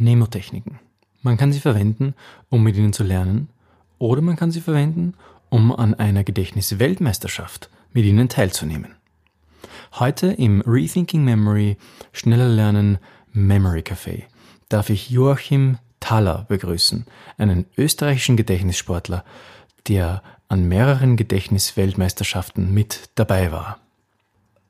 [0.00, 0.78] Nemotechniken.
[1.22, 2.14] Man kann sie verwenden,
[2.48, 3.48] um mit ihnen zu lernen,
[3.98, 5.14] oder man kann sie verwenden,
[5.50, 8.94] um an einer Gedächtnisweltmeisterschaft mit ihnen teilzunehmen.
[9.92, 11.76] Heute im Rethinking Memory
[12.12, 12.98] Schneller Lernen
[13.32, 14.24] Memory Café
[14.68, 17.04] darf ich Joachim Thaler begrüßen,
[17.36, 19.24] einen österreichischen Gedächtnissportler,
[19.88, 23.78] der an mehreren Gedächtnisweltmeisterschaften mit dabei war.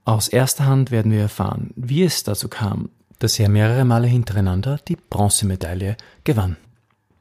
[0.04, 2.90] Aus erster Hand werden wir erfahren, wie es dazu kam,
[3.20, 6.56] dass er mehrere Male hintereinander die Bronzemedaille gewann.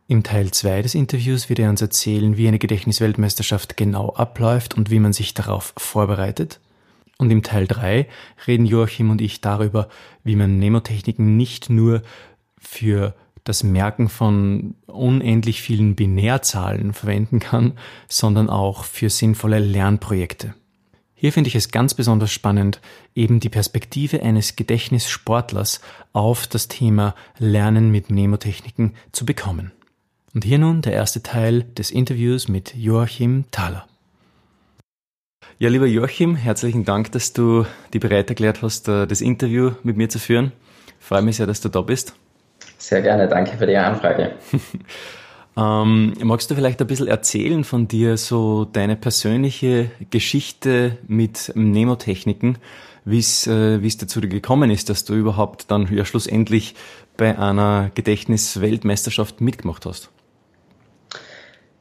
[0.07, 4.89] Im Teil 2 des Interviews wird er uns erzählen, wie eine Gedächtnisweltmeisterschaft genau abläuft und
[4.89, 6.59] wie man sich darauf vorbereitet.
[7.19, 8.07] Und im Teil 3
[8.47, 9.87] reden Joachim und ich darüber,
[10.23, 12.01] wie man Nemotechniken nicht nur
[12.57, 13.13] für
[13.43, 17.73] das Merken von unendlich vielen Binärzahlen verwenden kann,
[18.07, 20.55] sondern auch für sinnvolle Lernprojekte.
[21.21, 22.79] Hier finde ich es ganz besonders spannend,
[23.13, 25.81] eben die Perspektive eines Gedächtnissportlers
[26.13, 29.73] auf das Thema Lernen mit Mnemotechniken zu bekommen.
[30.33, 33.85] Und hier nun der erste Teil des Interviews mit Joachim Thaler.
[35.57, 39.97] Ja, lieber Joachim, herzlichen Dank, dass du die bereit erklärt hast, äh, das Interview mit
[39.97, 40.53] mir zu führen.
[41.01, 42.13] Ich freue mich sehr, dass du da bist.
[42.77, 44.35] Sehr gerne, danke für die Anfrage.
[45.57, 52.57] Ähm, magst du vielleicht ein bisschen erzählen von dir, so deine persönliche Geschichte mit Nemotechniken,
[53.05, 56.75] wie es äh, es dazu gekommen ist, dass du überhaupt dann ja schlussendlich
[57.17, 60.09] bei einer Gedächtnisweltmeisterschaft mitgemacht hast?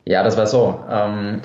[0.05, 0.83] Ja, das war so.
[0.91, 1.43] Ähm,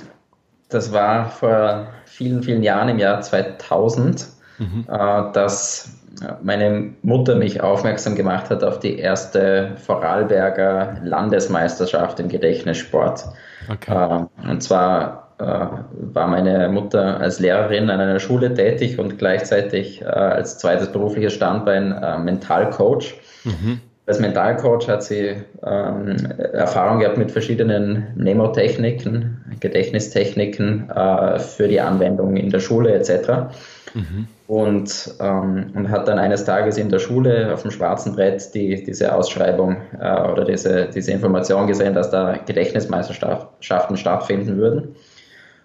[0.70, 4.86] das war vor vielen, vielen Jahren im Jahr 2000, mhm.
[4.88, 6.00] äh, dass
[6.42, 13.26] meine Mutter mich aufmerksam gemacht hat auf die erste Vorarlberger Landesmeisterschaft im Gedächtnissport.
[13.72, 14.28] Okay.
[14.46, 20.02] Äh, und zwar äh, war meine Mutter als Lehrerin an einer Schule tätig und gleichzeitig
[20.02, 23.16] äh, als zweites berufliches Standbein Mentalcoach.
[23.44, 23.82] Mhm.
[24.06, 25.34] Als Mentalcoach hat sie
[25.66, 26.18] ähm,
[26.52, 33.56] Erfahrung gehabt mit verschiedenen Nemotechniken, Gedächtnistechniken äh, für die Anwendung in der Schule etc.
[33.94, 34.28] Mhm.
[34.48, 38.84] Und, ähm, und hat dann eines Tages in der Schule auf dem schwarzen Brett die,
[38.84, 44.96] diese Ausschreibung äh, oder diese, diese Information gesehen, dass da Gedächtnismeisterschaften stattfinden würden.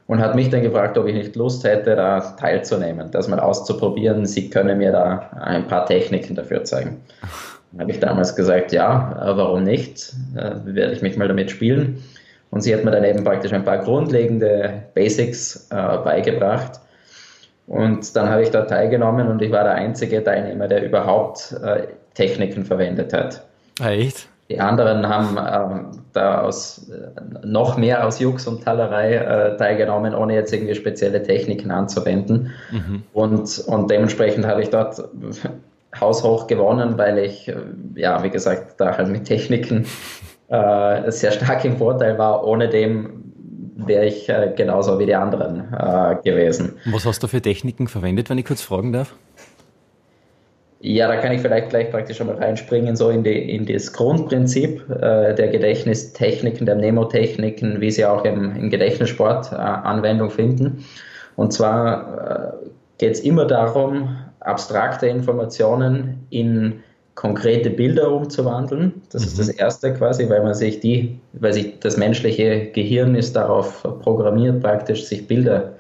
[0.07, 4.25] Und hat mich dann gefragt, ob ich nicht Lust hätte, da teilzunehmen, das mal auszuprobieren.
[4.25, 7.03] Sie können mir da ein paar Techniken dafür zeigen.
[7.73, 10.15] Dann habe ich damals gesagt, ja, äh, warum nicht?
[10.35, 12.03] Äh, werde ich mich mal damit spielen.
[12.51, 16.81] Und sie hat mir dann eben praktisch ein paar grundlegende Basics äh, beigebracht
[17.69, 21.89] und dann habe ich da teilgenommen und ich war der einzige Teilnehmer, der überhaupt äh,
[22.15, 23.45] Techniken verwendet hat.
[23.81, 24.27] Echt?
[24.49, 30.15] Die anderen haben ähm, da aus, äh, noch mehr aus Jux und Talerei äh, teilgenommen,
[30.15, 32.53] ohne jetzt irgendwie spezielle Techniken anzuwenden.
[32.71, 33.03] Mhm.
[33.13, 35.03] Und, und dementsprechend habe ich dort
[36.01, 37.57] haushoch gewonnen, weil ich, äh,
[37.97, 39.85] ja, wie gesagt, da halt mit Techniken
[40.49, 42.47] äh, sehr stark im Vorteil war.
[42.47, 43.25] Ohne dem
[43.89, 46.77] wäre ich äh, genauso wie die anderen äh, gewesen.
[46.87, 49.15] Was hast du für Techniken verwendet, wenn ich kurz fragen darf?
[50.81, 53.93] Ja, da kann ich vielleicht gleich praktisch schon mal reinspringen, so in, die, in das
[53.93, 60.85] Grundprinzip äh, der Gedächtnistechniken, der Mnemotechniken, wie sie auch im, im Gedächtnissport äh, Anwendung finden.
[61.35, 62.69] Und zwar äh,
[62.99, 66.81] geht es immer darum, abstrakte Informationen in
[67.19, 69.03] konkrete Bilder umzuwandeln.
[69.11, 69.29] Das mhm.
[69.29, 73.83] ist das Erste quasi, weil man sich die, weil sich das menschliche Gehirn ist darauf
[74.03, 75.73] programmiert, praktisch sich Bilder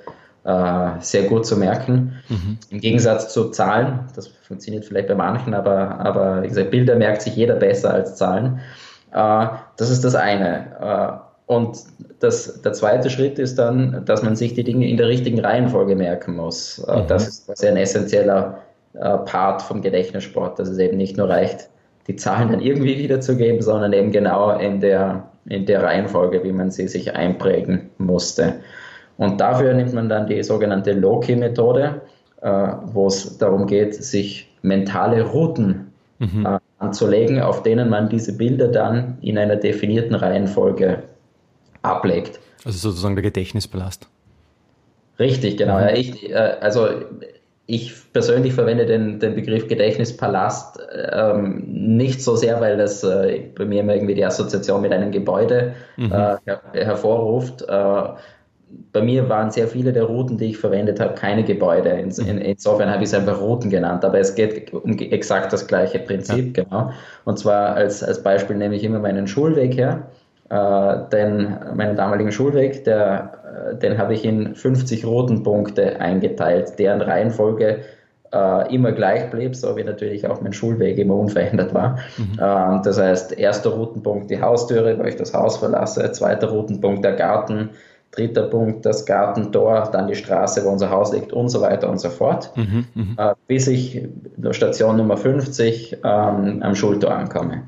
[0.43, 2.15] äh, sehr gut zu merken.
[2.28, 2.59] Mhm.
[2.71, 7.22] Im Gegensatz zu Zahlen, das funktioniert vielleicht bei manchen, aber, aber wie gesagt, Bilder merkt
[7.22, 8.59] sich jeder besser als Zahlen.
[9.12, 9.47] Äh,
[9.77, 11.22] das ist das eine.
[11.47, 11.78] Äh, und
[12.19, 15.94] das, der zweite Schritt ist dann, dass man sich die Dinge in der richtigen Reihenfolge
[15.94, 16.81] merken muss.
[16.81, 17.06] Äh, mhm.
[17.06, 18.59] Das ist quasi ein essentieller
[19.00, 21.69] Part vom Gedächtnissport, dass es eben nicht nur reicht,
[22.09, 26.70] die Zahlen dann irgendwie wiederzugeben, sondern eben genau in der, in der Reihenfolge, wie man
[26.70, 28.60] sie sich einprägen musste.
[29.19, 32.00] Und dafür nimmt man dann die sogenannte Loki-Methode,
[32.41, 36.47] äh, wo es darum geht, sich mentale Routen mhm.
[36.47, 41.03] äh, anzulegen, auf denen man diese Bilder dann in einer definierten Reihenfolge
[41.83, 42.41] ablegt.
[42.65, 44.09] Also sozusagen der Gedächtnisballast.
[45.18, 45.77] Richtig, genau.
[45.77, 45.80] Mhm.
[45.80, 46.86] Ja, ich, äh, also
[47.70, 50.80] ich persönlich verwende den, den Begriff Gedächtnispalast
[51.12, 55.12] ähm, nicht so sehr, weil das äh, bei mir immer irgendwie die Assoziation mit einem
[55.12, 56.10] Gebäude mhm.
[56.10, 57.60] äh, her hervorruft.
[57.68, 58.03] Äh,
[58.92, 61.91] bei mir waren sehr viele der Routen, die ich verwendet habe, keine Gebäude.
[61.91, 65.66] In, in, insofern habe ich es einfach Routen genannt, aber es geht um exakt das
[65.66, 66.65] gleiche Prinzip, ja.
[66.65, 66.91] genau.
[67.26, 70.09] Und zwar als, als Beispiel nehme ich immer meinen Schulweg her.
[70.50, 76.78] Äh, denn meinen damaligen Schulweg, der, äh, den habe ich in 50 roten Punkte eingeteilt,
[76.78, 77.80] deren Reihenfolge
[78.33, 81.98] äh, immer gleich blieb, so wie natürlich auch mein Schulweg immer unverändert war.
[82.16, 82.39] Mhm.
[82.41, 87.12] Ähm, das heißt, erster Routenpunkt die Haustüre, wo ich das Haus verlasse, zweiter Routenpunkt der
[87.12, 87.71] Garten,
[88.10, 92.01] dritter Punkt das Gartentor, dann die Straße, wo unser Haus liegt und so weiter und
[92.01, 93.16] so fort, mhm, mhm.
[93.18, 94.03] äh, bis ich
[94.53, 97.65] Station Nummer 50 ähm, am Schultor ankomme.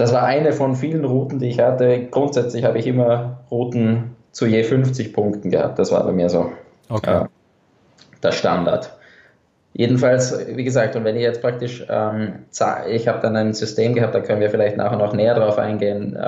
[0.00, 2.06] Das war eine von vielen Routen, die ich hatte.
[2.10, 5.78] Grundsätzlich habe ich immer Routen zu je 50 Punkten gehabt.
[5.78, 6.50] Das war bei mir so
[6.88, 7.24] okay.
[7.24, 7.26] äh,
[8.22, 8.96] der Standard.
[9.74, 12.46] Jedenfalls, wie gesagt, und wenn ich jetzt praktisch, ähm,
[12.88, 16.16] ich habe dann ein System gehabt, da können wir vielleicht nachher noch näher drauf eingehen,
[16.16, 16.20] äh,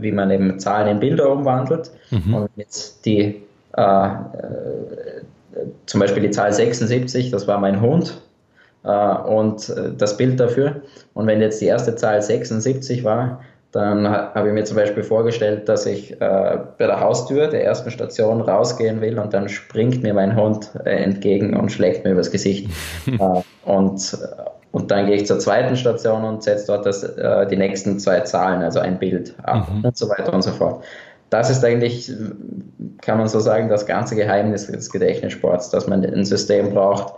[0.00, 1.90] wie man eben Zahlen in Bilder umwandelt.
[2.10, 2.32] Mhm.
[2.34, 3.42] Und jetzt die,
[3.76, 4.08] äh, äh,
[5.84, 8.22] zum Beispiel die Zahl 76, das war mein Hund,
[8.88, 10.82] und äh, das Bild dafür.
[11.14, 13.40] Und wenn jetzt die erste Zahl 76 war,
[13.72, 17.90] dann habe ich mir zum Beispiel vorgestellt, dass ich äh, bei der Haustür der ersten
[17.90, 22.30] Station rausgehen will und dann springt mir mein Hund äh, entgegen und schlägt mir übers
[22.30, 22.68] Gesicht.
[23.06, 24.18] äh, und,
[24.72, 28.20] und dann gehe ich zur zweiten Station und setze dort das, äh, die nächsten zwei
[28.20, 29.86] Zahlen, also ein Bild ab mhm.
[29.86, 30.84] und so weiter und so fort.
[31.30, 32.12] Das ist eigentlich,
[33.00, 37.14] kann man so sagen, das ganze Geheimnis des Gedächtnissports, dass man ein System braucht,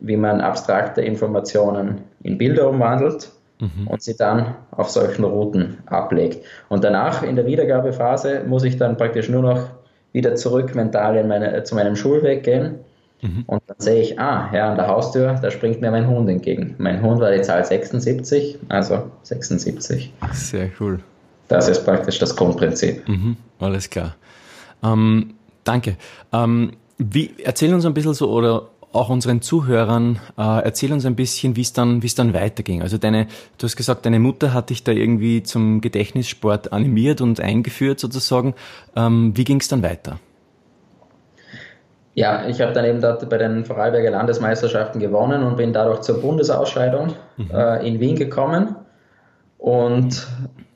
[0.00, 3.30] wie man abstrakte Informationen in Bilder umwandelt
[3.60, 3.86] mhm.
[3.86, 6.44] und sie dann auf solchen Routen ablegt.
[6.68, 9.68] Und danach in der Wiedergabephase muss ich dann praktisch nur noch
[10.12, 12.76] wieder zurück mental in meine, zu meinem Schulweg gehen.
[13.20, 13.44] Mhm.
[13.46, 16.76] Und dann sehe ich, ah, ja, an der Haustür, da springt mir mein Hund entgegen.
[16.78, 20.12] Mein Hund war die Zahl 76, also 76.
[20.32, 21.00] Sehr cool.
[21.48, 23.08] Das ist praktisch das Grundprinzip.
[23.08, 24.14] Mhm, alles klar.
[24.84, 25.34] Ähm,
[25.64, 25.96] danke.
[26.32, 31.14] Ähm, wie, erzähl uns ein bisschen so, oder auch unseren Zuhörern, äh, erzähl uns ein
[31.14, 32.82] bisschen, wie es dann, wie es dann weiterging.
[32.82, 33.26] Also deine,
[33.58, 38.54] du hast gesagt, deine Mutter hat dich da irgendwie zum Gedächtnissport animiert und eingeführt sozusagen.
[38.96, 40.18] Ähm, wie ging es dann weiter?
[42.14, 46.20] Ja, ich habe dann eben dort bei den Vorarlberger Landesmeisterschaften gewonnen und bin dadurch zur
[46.20, 47.50] Bundesausscheidung mhm.
[47.52, 48.74] äh, in Wien gekommen
[49.58, 50.26] und,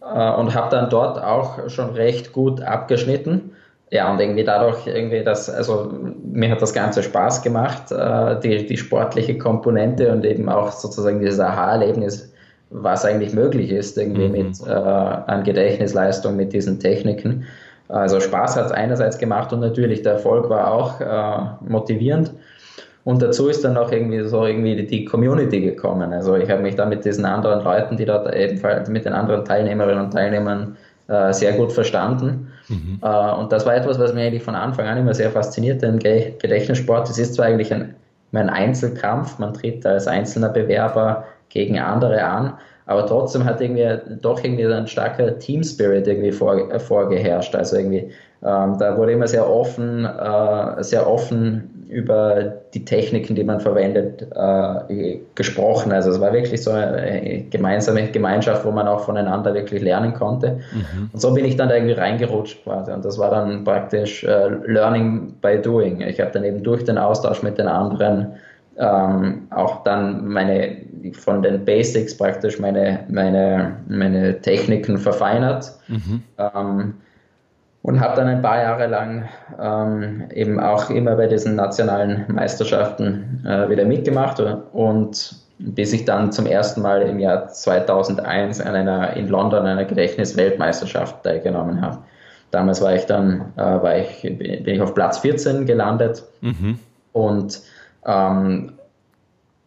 [0.03, 3.53] äh, und habe dann dort auch schon recht gut abgeschnitten
[3.92, 5.92] ja, und irgendwie dadurch irgendwie das, also
[6.24, 11.20] mir hat das Ganze Spaß gemacht, äh, die, die sportliche Komponente und eben auch sozusagen
[11.20, 12.32] dieses Aha-Erlebnis,
[12.70, 14.32] was eigentlich möglich ist, irgendwie mhm.
[14.32, 17.44] mit äh, an Gedächtnisleistung, mit diesen Techniken.
[17.88, 22.32] Also Spaß hat es einerseits gemacht und natürlich der Erfolg war auch äh, motivierend.
[23.04, 26.14] Und dazu ist dann auch irgendwie so irgendwie die Community gekommen.
[26.14, 29.44] Also ich habe mich da mit diesen anderen Leuten, die dort ebenfalls mit den anderen
[29.44, 30.78] Teilnehmerinnen und Teilnehmern
[31.08, 32.51] äh, sehr gut verstanden.
[32.69, 33.00] Mhm.
[33.03, 35.99] Äh, und das war etwas, was mich eigentlich von Anfang an immer sehr faszinierte im
[35.99, 37.09] Gedächtnissport.
[37.11, 37.94] Es ist zwar eigentlich ein,
[38.32, 42.55] ein Einzelkampf, man tritt als einzelner Bewerber gegen andere an,
[42.87, 43.87] aber trotzdem hat irgendwie
[44.20, 47.55] doch irgendwie ein starker Team Spirit irgendwie vor, äh, vorgeherrscht.
[47.55, 48.11] Also irgendwie,
[48.43, 54.26] ähm, da wurde immer sehr offen, äh, sehr offen über die Techniken, die man verwendet,
[54.34, 55.92] äh, gesprochen.
[55.92, 60.60] Also es war wirklich so eine gemeinsame Gemeinschaft, wo man auch voneinander wirklich lernen konnte.
[60.72, 61.10] Mhm.
[61.12, 62.92] Und so bin ich dann da irgendwie reingerutscht quasi.
[62.92, 66.00] Und das war dann praktisch äh, Learning by Doing.
[66.00, 68.34] Ich habe dann eben durch den Austausch mit den anderen
[68.78, 70.76] ähm, auch dann meine
[71.12, 75.72] von den Basics praktisch meine, meine, meine Techniken verfeinert.
[75.88, 76.22] Mhm.
[76.38, 76.94] Ähm,
[77.82, 79.29] und habe dann ein paar Jahre lang
[79.61, 84.40] ähm, eben auch immer bei diesen nationalen Meisterschaften äh, wieder mitgemacht
[84.73, 89.85] und bis ich dann zum ersten Mal im Jahr 2001 an einer in London einer
[89.85, 91.99] Gedächtnisweltmeisterschaft teilgenommen habe.
[92.50, 96.78] Damals war ich dann äh, war ich, bin ich auf Platz 14 gelandet mhm.
[97.12, 97.61] und
[98.06, 98.73] ähm,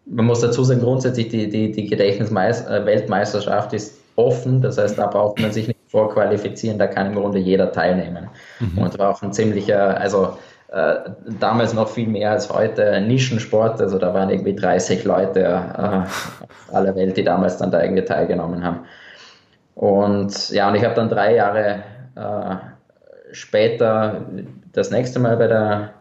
[0.06, 5.08] man muss dazu sagen, grundsätzlich die, die, die Gedächtnisweltmeisterschaft äh, ist offen, das heißt, da
[5.08, 8.28] braucht man sich nicht vorqualifizieren, da kann im Grunde jeder teilnehmen.
[8.60, 8.78] Mhm.
[8.80, 10.38] Und war auch ein ziemlicher, also
[10.74, 10.96] äh,
[11.40, 16.74] damals noch viel mehr als heute, Nischensport, also da waren irgendwie 30 Leute äh, aus
[16.74, 18.82] aller Welt, die damals dann da irgendwie teilgenommen haben.
[19.76, 21.84] Und ja, und ich habe dann drei Jahre
[22.16, 22.56] äh,
[23.32, 24.26] später
[24.74, 25.94] das nächste Mal bei der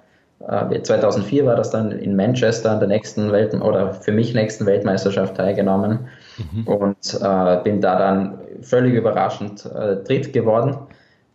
[0.47, 4.67] 2004 äh, war das dann in Manchester an der nächsten Welt oder für mich nächsten
[4.67, 6.01] Weltmeisterschaft teilgenommen
[6.37, 6.67] mhm.
[6.67, 10.77] und äh, bin da dann völlig überraschend äh, Dritt geworden,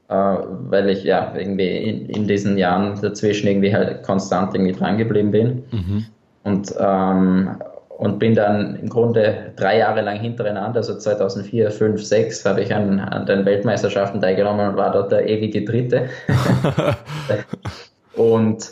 [0.10, 4.98] äh, weil ich ja irgendwie in, in, diesen Jahren dazwischen irgendwie halt konstant irgendwie dran
[4.98, 6.06] geblieben bin mhm.
[6.44, 7.58] und ähm,
[8.00, 12.74] und bin dann im Grunde drei Jahre lang hintereinander, also 2004, 5, 6, habe ich
[12.74, 16.08] an, an den Weltmeisterschaften teilgenommen und war dort der ewige Dritte.
[18.16, 18.72] und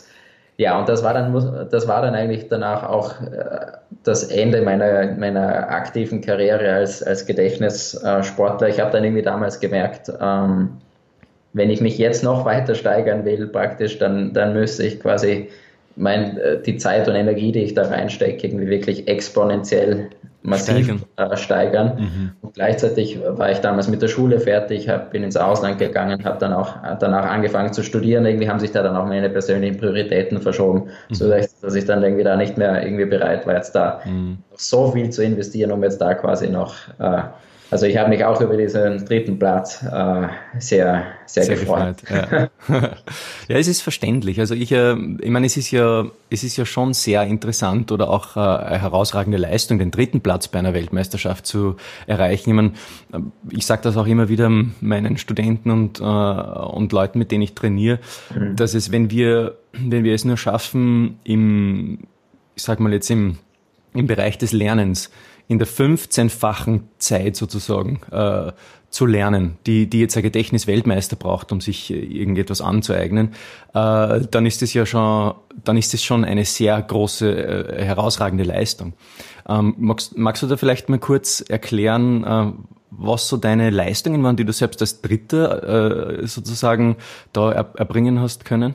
[0.58, 1.32] ja, und das war dann,
[1.70, 3.72] das war dann eigentlich danach auch äh,
[4.02, 8.68] das Ende meiner, meiner aktiven Karriere als, als Gedächtnissportler.
[8.68, 10.78] Ich habe dann irgendwie damals gemerkt, ähm,
[11.52, 15.48] wenn ich mich jetzt noch weiter steigern will, praktisch, dann, dann müsste ich quasi
[15.98, 20.08] mein, äh, die Zeit und Energie, die ich da reinstecke, irgendwie wirklich exponentiell
[20.42, 21.02] massiv steigern.
[21.16, 21.96] Äh, steigern.
[21.98, 22.32] Mhm.
[22.40, 26.38] Und gleichzeitig war ich damals mit der Schule fertig, hab, bin ins Ausland gegangen, habe
[26.38, 28.24] dann auch danach angefangen zu studieren.
[28.24, 31.14] Irgendwie haben sich da dann auch meine persönlichen Prioritäten verschoben, mhm.
[31.14, 34.38] so dass, dass, ich dann irgendwie da nicht mehr irgendwie bereit war, jetzt da mhm.
[34.54, 37.22] so viel zu investieren, um jetzt da quasi noch äh,
[37.70, 41.98] also ich habe mich auch über diesen dritten Platz äh, sehr, sehr, sehr gefreut.
[41.98, 42.76] gefreut ja.
[43.48, 43.56] ja.
[43.56, 44.40] es ist verständlich.
[44.40, 48.08] Also ich, äh, ich meine, es ist ja, es ist ja schon sehr interessant oder
[48.08, 52.50] auch äh, eine herausragende Leistung, den dritten Platz bei einer Weltmeisterschaft zu erreichen.
[52.50, 52.72] Ich meine,
[53.50, 54.48] ich sage das auch immer wieder
[54.80, 57.98] meinen Studenten und, äh, und Leuten, mit denen ich trainiere,
[58.34, 58.56] mhm.
[58.56, 61.98] dass es, wenn wir, wenn wir es nur schaffen, im,
[62.54, 63.36] ich sag mal jetzt im,
[63.92, 65.10] im Bereich des Lernens,
[65.48, 68.52] in der 15-fachen Zeit sozusagen äh,
[68.90, 73.32] zu lernen, die, die jetzt ein Gedächtnisweltmeister braucht, um sich äh, irgendetwas anzueignen,
[73.74, 78.44] äh, dann ist es ja schon, dann ist es schon eine sehr große, äh, herausragende
[78.44, 78.92] Leistung.
[79.48, 82.52] Ähm, magst, magst du da vielleicht mal kurz erklären, äh,
[82.90, 86.96] was so deine Leistungen waren, die du selbst als Dritter äh, sozusagen
[87.32, 88.74] da er, erbringen hast können?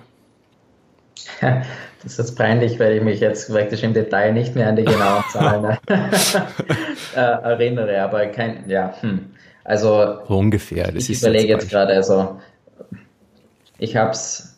[2.04, 4.84] Das ist jetzt peinlich, weil ich mich jetzt praktisch im Detail nicht mehr an die
[4.84, 5.78] genauen Zahlen
[7.16, 9.32] äh, erinnere, aber kein, ja, hm.
[9.64, 10.92] also ungefähr.
[10.92, 12.42] Das ich überlege jetzt, jetzt gerade, also
[13.78, 14.58] ich habe es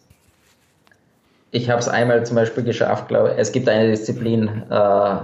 [1.51, 5.15] ich habe es einmal zum Beispiel geschafft, glaube es gibt eine Disziplin äh,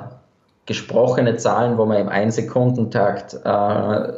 [0.68, 4.14] gesprochene Zahlen, wo man im Einsekundentakt äh,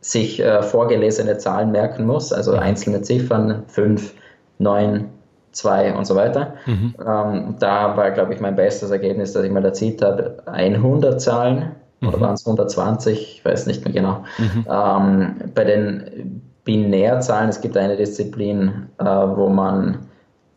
[0.00, 4.12] sich äh, vorgelesene Zahlen merken muss, also einzelne Ziffern, 5,
[4.58, 5.08] 9,
[5.56, 6.54] 2 und so weiter.
[6.66, 6.94] Mhm.
[6.98, 11.72] Ähm, da war, glaube ich, mein bestes Ergebnis, dass ich mal erzielt habe, 100 Zahlen
[12.00, 12.08] mhm.
[12.08, 14.24] oder waren es 120, ich weiß nicht mehr genau.
[14.38, 14.66] Mhm.
[14.70, 20.06] Ähm, bei den Binärzahlen, es gibt eine Disziplin, äh, wo man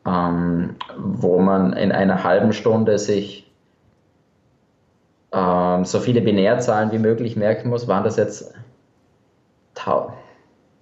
[0.06, 3.52] ähm, wo man in einer halben Stunde sich
[5.32, 7.88] ähm, so viele Binärzahlen wie möglich merken muss.
[7.88, 8.54] Waren das jetzt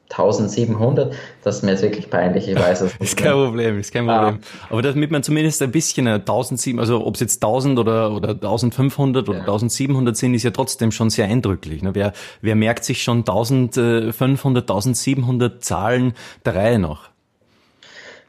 [0.10, 3.12] 1700, das ist mir jetzt wirklich peinlich, ich weiß es nicht.
[3.12, 4.40] ist kein Problem, ist kein Problem.
[4.42, 4.68] Ah.
[4.70, 9.28] Aber damit man zumindest ein bisschen 1700, also ob es jetzt 1000 oder, oder 1500
[9.28, 9.44] oder ja.
[9.44, 11.84] 1700 sind, ist ja trotzdem schon sehr eindrücklich.
[11.84, 11.94] Ne?
[11.94, 16.14] Wer, wer merkt sich schon 1500, 1700 Zahlen
[16.46, 17.10] der Reihe nach?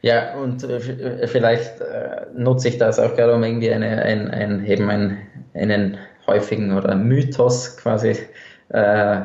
[0.01, 4.65] Ja, und äh, vielleicht äh, nutze ich das auch gerade, um irgendwie eine, ein, ein,
[4.65, 5.17] eben einen,
[5.53, 8.15] einen häufigen oder Mythos quasi
[8.69, 9.21] äh,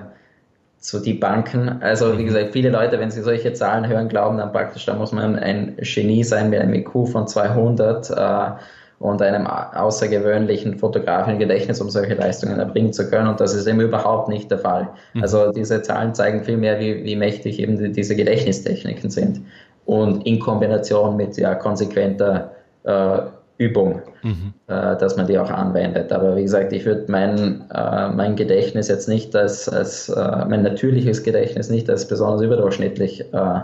[0.85, 1.81] so die Banken.
[1.81, 2.26] Also wie mhm.
[2.26, 5.76] gesagt, viele Leute, wenn sie solche Zahlen hören, glauben dann praktisch, da muss man ein
[5.79, 8.50] Genie sein mit einem IQ von 200 äh,
[8.99, 13.29] und einem außergewöhnlichen fotografischen Gedächtnis, um solche Leistungen erbringen zu können.
[13.29, 14.91] Und das ist eben überhaupt nicht der Fall.
[15.14, 15.23] Mhm.
[15.23, 19.41] Also diese Zahlen zeigen vielmehr, wie, wie mächtig eben die, diese Gedächtnistechniken sind.
[19.87, 23.21] Und in Kombination mit ja konsequenter äh,
[23.58, 24.52] Übung, mhm.
[24.66, 26.12] äh, dass man die auch anwendet.
[26.12, 30.62] Aber wie gesagt, ich würde mein, äh, mein Gedächtnis jetzt nicht als, als äh, mein
[30.62, 33.61] natürliches Gedächtnis nicht als besonders überdurchschnittlich äh,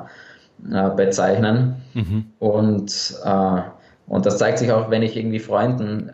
[0.73, 1.76] äh, bezeichnen.
[1.94, 2.25] Mhm.
[2.38, 3.61] Und, äh,
[4.06, 6.11] und das zeigt sich auch, wenn ich irgendwie Freunden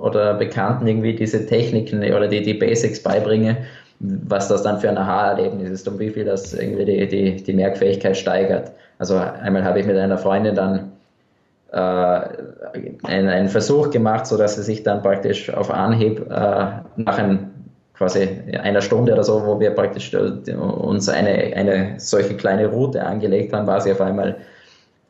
[0.00, 3.56] oder Bekannten irgendwie diese Techniken oder die, die Basics beibringe,
[4.00, 7.52] was das dann für ein Aha-Erlebnis ist und wie viel das irgendwie die, die, die
[7.52, 8.72] Merkfähigkeit steigert.
[8.98, 10.92] Also einmal habe ich mit einer Freundin dann
[11.72, 17.50] äh, einen, einen Versuch gemacht, sodass sie sich dann praktisch auf Anhieb äh, nach einem
[17.94, 18.28] quasi
[18.62, 23.52] einer Stunde oder so, wo wir praktisch äh, uns eine, eine solche kleine Route angelegt
[23.52, 24.36] haben, war sie auf einmal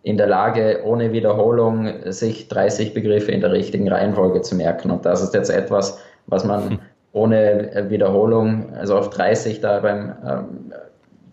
[0.02, 4.90] in der Lage, ohne Wiederholung sich 30 Begriffe in der richtigen Reihenfolge zu merken.
[4.90, 6.78] Und das ist jetzt etwas, was man hm.
[7.12, 10.72] ohne Wiederholung, also auf 30 da beim ähm,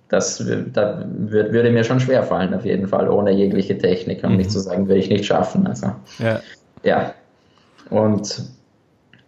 [0.09, 0.43] das
[0.73, 4.23] da würd, würde mir schon schwer fallen, auf jeden Fall, ohne jegliche Technik.
[4.23, 4.37] Um mhm.
[4.37, 5.65] nicht zu sagen, würde ich nicht schaffen.
[5.67, 5.87] Also,
[6.19, 6.39] ja.
[6.83, 7.13] ja.
[7.89, 8.43] Und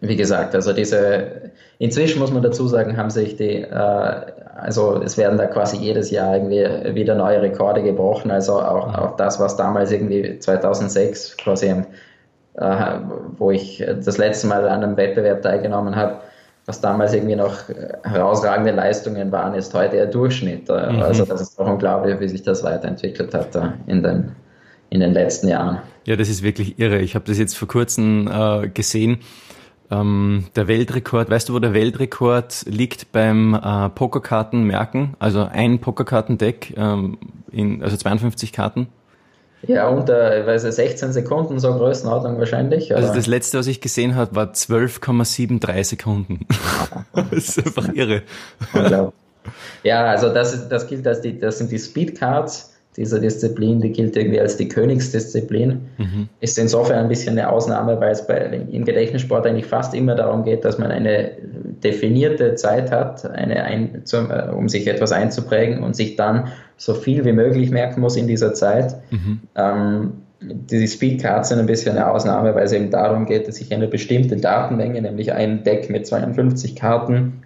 [0.00, 4.20] wie gesagt, also diese, inzwischen muss man dazu sagen, haben sich die, äh,
[4.56, 8.30] also es werden da quasi jedes Jahr irgendwie wieder neue Rekorde gebrochen.
[8.30, 8.94] Also auch, mhm.
[8.94, 11.74] auch das, was damals irgendwie 2006 quasi,
[12.54, 12.94] äh,
[13.38, 16.18] wo ich das letzte Mal an einem Wettbewerb teilgenommen habe,
[16.68, 20.68] was damals irgendwie noch äh, herausragende Leistungen waren, ist heute der Durchschnitt.
[20.68, 21.02] Äh, mhm.
[21.02, 24.32] Also das ist auch unglaublich, wie sich das weiterentwickelt hat äh, in den,
[24.90, 25.78] in den letzten Jahren.
[26.04, 26.98] Ja, das ist wirklich irre.
[26.98, 29.20] Ich habe das jetzt vor kurzem äh, gesehen.
[29.90, 35.14] Ähm, der Weltrekord, weißt du, wo der Weltrekord liegt beim äh, Pokerkarten merken?
[35.18, 37.16] Also ein Pokerkartendeck, ähm,
[37.50, 38.88] in, also 52 Karten.
[39.66, 42.90] Ja, unter weiß ich, 16 Sekunden, so Größenordnung wahrscheinlich.
[42.90, 42.98] Oder?
[42.98, 46.46] Also das letzte, was ich gesehen habe, war 12,73 Sekunden.
[47.12, 48.22] das ist einfach irre.
[49.82, 54.16] Ja, also das, das gilt als die, das sind die Speedcards, dieser Disziplin, die gilt
[54.16, 55.88] irgendwie als die Königsdisziplin.
[55.98, 56.28] Mhm.
[56.40, 60.44] Ist insofern ein bisschen eine Ausnahme, weil es bei, im Gedächtnissport eigentlich fast immer darum
[60.44, 61.30] geht, dass man eine
[61.84, 66.94] definierte Zeit hat, eine ein, zum, äh, um sich etwas einzuprägen und sich dann so
[66.94, 68.94] viel wie möglich merken muss in dieser Zeit.
[69.10, 69.40] Mhm.
[69.54, 73.74] Ähm, die Speedcards sind ein bisschen eine Ausnahme, weil es eben darum geht, dass sich
[73.74, 77.42] eine bestimmte Datenmenge, nämlich ein Deck mit 52 Karten,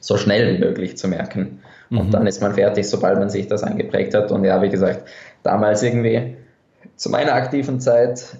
[0.00, 1.60] so schnell wie möglich zu merken.
[1.90, 2.10] Und mhm.
[2.10, 4.30] dann ist man fertig, sobald man sich das eingeprägt hat.
[4.30, 5.08] Und ja, wie gesagt,
[5.42, 6.36] damals irgendwie
[6.96, 8.36] zu meiner aktiven Zeit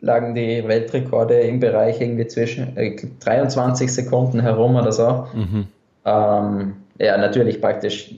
[0.00, 5.26] lagen die Weltrekorde im Bereich irgendwie zwischen äh, 23 Sekunden herum oder so.
[5.34, 5.66] Mhm.
[6.04, 8.14] Ähm, ja, natürlich praktisch,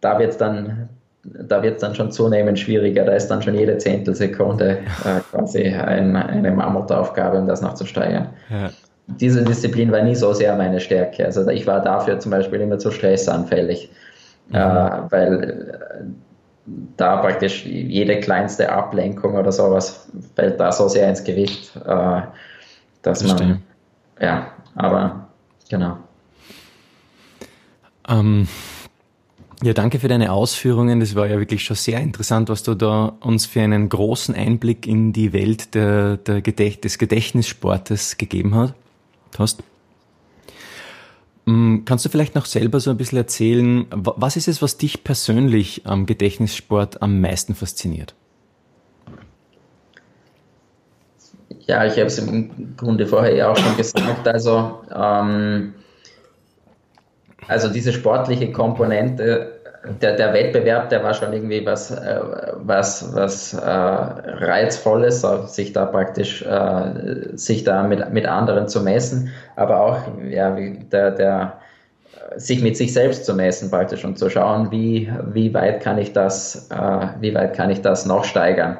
[0.00, 0.88] da wird es dann
[1.48, 3.04] da wird es dann schon zunehmend schwieriger.
[3.04, 7.86] Da ist dann schon jede Zehntelsekunde äh, quasi ein, eine Mammutaufgabe, um das noch zu
[7.86, 8.28] steigern.
[8.50, 8.70] Ja.
[9.08, 11.24] Diese Disziplin war nie so sehr meine Stärke.
[11.24, 13.90] Also ich war dafür zum Beispiel immer zu stressanfällig,
[14.48, 14.56] mhm.
[14.56, 14.60] äh,
[15.10, 16.04] weil äh,
[16.96, 22.20] da praktisch jede kleinste Ablenkung oder sowas fällt da so sehr ins Gewicht, äh,
[23.02, 23.62] dass das man,
[24.20, 25.28] ja, aber
[25.70, 25.98] genau.
[28.08, 28.48] Ähm,
[29.62, 31.00] ja, danke für deine Ausführungen.
[31.00, 34.86] Das war ja wirklich schon sehr interessant, was du da uns für einen großen Einblick
[34.86, 38.54] in die Welt der, der Gedächt des Gedächtnissportes gegeben
[39.38, 39.62] hast.
[41.46, 45.04] Mm, kannst du vielleicht noch selber so ein bisschen erzählen, was ist es, was dich
[45.04, 48.14] persönlich am Gedächtnissport am meisten fasziniert?
[51.66, 54.28] Ja, ich habe es im Grunde vorher ja auch schon gesagt.
[54.28, 55.74] Also ähm,
[57.48, 59.52] also diese sportliche Komponente,
[60.02, 62.20] der, der Wettbewerb, der war schon irgendwie was, äh,
[62.56, 69.30] was, was äh, Reizvolles, sich da praktisch, äh, sich da mit, mit anderen zu messen,
[69.54, 69.98] aber auch
[70.28, 70.56] ja,
[70.90, 71.58] der, der,
[72.36, 76.12] sich mit sich selbst zu messen praktisch und zu schauen, wie, wie weit kann ich
[76.12, 78.78] das, äh, wie weit kann ich das noch steigern.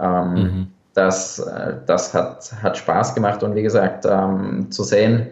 [0.00, 0.66] Ähm, mhm.
[0.94, 5.28] Das, äh, das hat, hat Spaß gemacht und wie gesagt, ähm, zu sehen,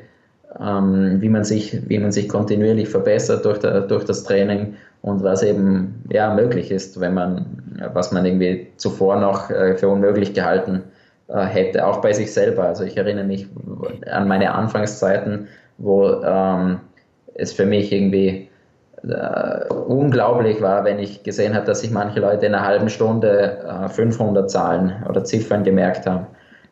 [0.61, 5.23] ähm, wie, man sich, wie man sich kontinuierlich verbessert durch, der, durch das Training und
[5.23, 7.47] was eben ja, möglich ist, wenn man,
[7.93, 10.83] was man irgendwie zuvor noch äh, für unmöglich gehalten
[11.29, 12.65] äh, hätte, auch bei sich selber.
[12.65, 13.47] Also ich erinnere mich
[14.11, 15.49] an meine Anfangszeiten,
[15.79, 16.81] wo ähm,
[17.35, 18.49] es für mich irgendwie
[19.09, 23.59] äh, unglaublich war, wenn ich gesehen habe, dass sich manche Leute in einer halben Stunde
[23.67, 26.27] äh, 500 Zahlen oder Ziffern gemerkt haben.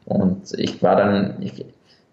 [0.05, 1.65] Und ich war dann, ich,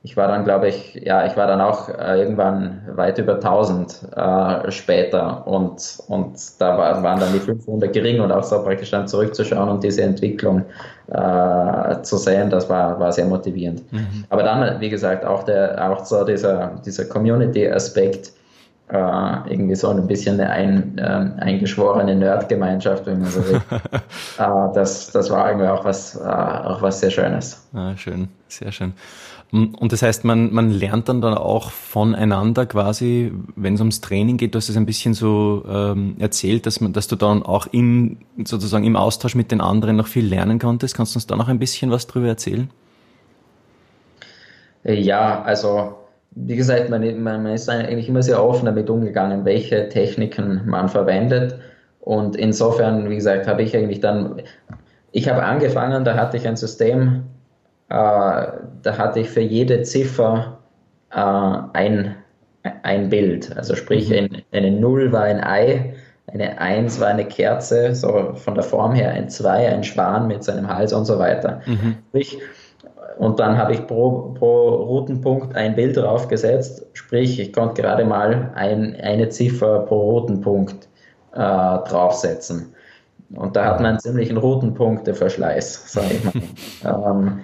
[0.02, 4.08] ich war dann, glaube ich, ja, ich war dann auch äh, irgendwann weit über 1000
[4.16, 8.92] äh, später und, und da war, waren dann die 500 gering und auch so praktisch
[8.92, 10.64] dann zurückzuschauen und diese Entwicklung
[11.08, 13.92] äh, zu sehen, das war, war sehr motivierend.
[13.92, 14.24] Mhm.
[14.30, 18.32] Aber dann, wie gesagt, auch, der, auch so dieser, dieser Community-Aspekt,
[18.92, 23.62] äh, irgendwie so ein bisschen eine ein, äh, eingeschworene Nerd-Gemeinschaft, wenn man so will.
[24.40, 27.68] äh, das, das war irgendwie auch was, äh, auch was sehr Schönes.
[27.74, 28.94] Ah, schön, sehr schön.
[29.52, 34.38] Und das heißt, man, man lernt dann, dann auch voneinander quasi, wenn es ums Training
[34.38, 37.66] geht, du hast es ein bisschen so ähm, erzählt, dass, man, dass du dann auch
[37.72, 40.96] im, sozusagen im Austausch mit den anderen noch viel lernen konntest.
[40.96, 42.70] Kannst du uns da noch ein bisschen was drüber erzählen?
[44.84, 45.96] Ja, also
[46.32, 51.56] wie gesagt, man, man ist eigentlich immer sehr offen damit umgegangen, welche Techniken man verwendet.
[52.02, 54.44] Und insofern, wie gesagt, habe ich eigentlich dann,
[55.12, 57.39] ich habe angefangen, da hatte ich ein System, äh,
[57.90, 60.60] da hatte ich für jede Ziffer
[61.12, 62.16] äh, ein,
[62.84, 63.56] ein Bild.
[63.58, 64.16] Also sprich, mhm.
[64.16, 65.94] ein, eine 0 war ein Ei,
[66.28, 70.44] eine 1 war eine Kerze, so von der Form her ein 2, ein Schwan mit
[70.44, 71.62] seinem Hals und so weiter.
[71.66, 71.98] Mhm.
[72.10, 72.38] Sprich,
[73.18, 78.52] und dann habe ich pro, pro Routenpunkt ein Bild draufgesetzt, sprich, ich konnte gerade mal
[78.56, 80.88] ein, eine Ziffer pro Routenpunkt
[81.34, 82.74] äh, draufsetzen.
[83.36, 87.12] Und da hat man einen ziemlichen Routenpunkteverschleiß, sage ich mal.
[87.12, 87.40] ähm,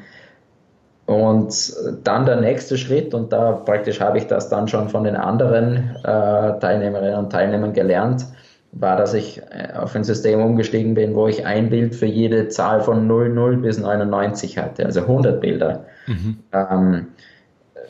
[1.05, 5.15] und dann der nächste Schritt, und da praktisch habe ich das dann schon von den
[5.15, 8.25] anderen äh, Teilnehmerinnen und Teilnehmern gelernt,
[8.71, 12.47] war, dass ich äh, auf ein System umgestiegen bin, wo ich ein Bild für jede
[12.47, 15.85] Zahl von 00 bis 99 hatte, also 100 Bilder.
[16.07, 16.37] Mhm.
[16.51, 17.07] Ähm,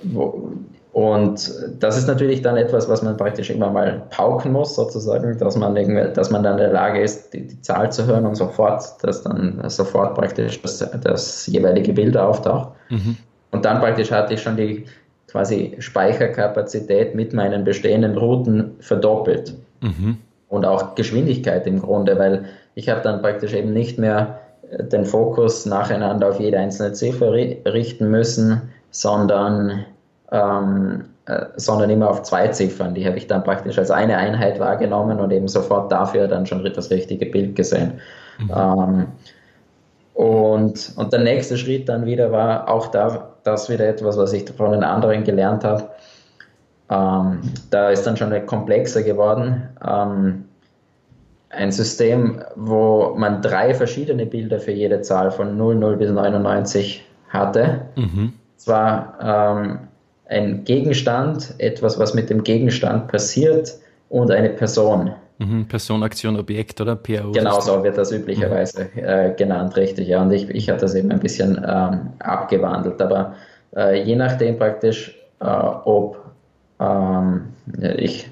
[0.04, 0.52] wo,
[0.96, 5.58] und das ist natürlich dann etwas, was man praktisch immer mal pauken muss, sozusagen, dass
[5.58, 5.76] man,
[6.14, 9.22] dass man dann in der Lage ist, die, die Zahl zu hören und sofort, dass
[9.22, 12.70] dann sofort praktisch das, das jeweilige Bild auftaucht.
[12.90, 13.18] Mhm.
[13.52, 14.86] Und dann praktisch hatte ich schon die
[15.28, 19.54] quasi Speicherkapazität mit meinen bestehenden Routen verdoppelt.
[19.82, 20.20] Mhm.
[20.48, 24.40] Und auch Geschwindigkeit im Grunde, weil ich habe dann praktisch eben nicht mehr
[24.80, 29.84] den Fokus nacheinander auf jede einzelne Ziffer richten müssen, sondern
[30.36, 32.94] ähm, äh, sondern immer auf zwei Ziffern.
[32.94, 36.64] Die habe ich dann praktisch als eine Einheit wahrgenommen und eben sofort dafür dann schon
[36.64, 37.94] das richtige Bild gesehen.
[38.40, 38.52] Mhm.
[38.56, 39.08] Ähm,
[40.14, 44.50] und, und der nächste Schritt dann wieder war auch da, das wieder etwas, was ich
[44.52, 45.90] von den anderen gelernt habe.
[46.90, 47.40] Ähm,
[47.72, 49.70] da ist dann schon komplexer geworden.
[49.86, 50.46] Ähm,
[51.50, 57.82] ein System, wo man drei verschiedene Bilder für jede Zahl von 00 bis 99 hatte.
[57.96, 58.34] Mhm.
[58.58, 59.80] Zwar ähm,
[60.28, 63.74] ein Gegenstand, etwas, was mit dem Gegenstand passiert
[64.10, 65.12] und eine Person.
[65.38, 67.32] Mhm, Person, Aktion, Objekt oder PAO.
[67.32, 69.04] Genau so wird das üblicherweise mhm.
[69.04, 70.08] äh, genannt, richtig.
[70.08, 73.02] Ja, und ich, ich hatte das eben ein bisschen ähm, abgewandelt.
[73.02, 73.36] Aber
[73.76, 76.24] äh, je nachdem praktisch, äh, ob
[76.80, 77.48] ähm,
[77.98, 78.30] ich,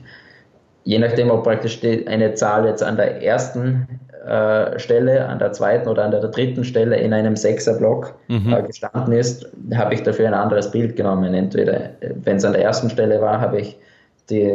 [0.86, 5.51] je nachdem, ob praktisch die, eine Zahl jetzt an der ersten äh, Stelle, an der
[5.51, 8.53] zweiten oder an der dritten Stelle in einem Sechserblock mhm.
[8.53, 11.33] äh, gestanden ist, habe ich dafür ein anderes Bild genommen.
[11.33, 11.89] Entweder,
[12.23, 13.77] wenn es an der ersten Stelle war, habe ich
[14.29, 14.49] die,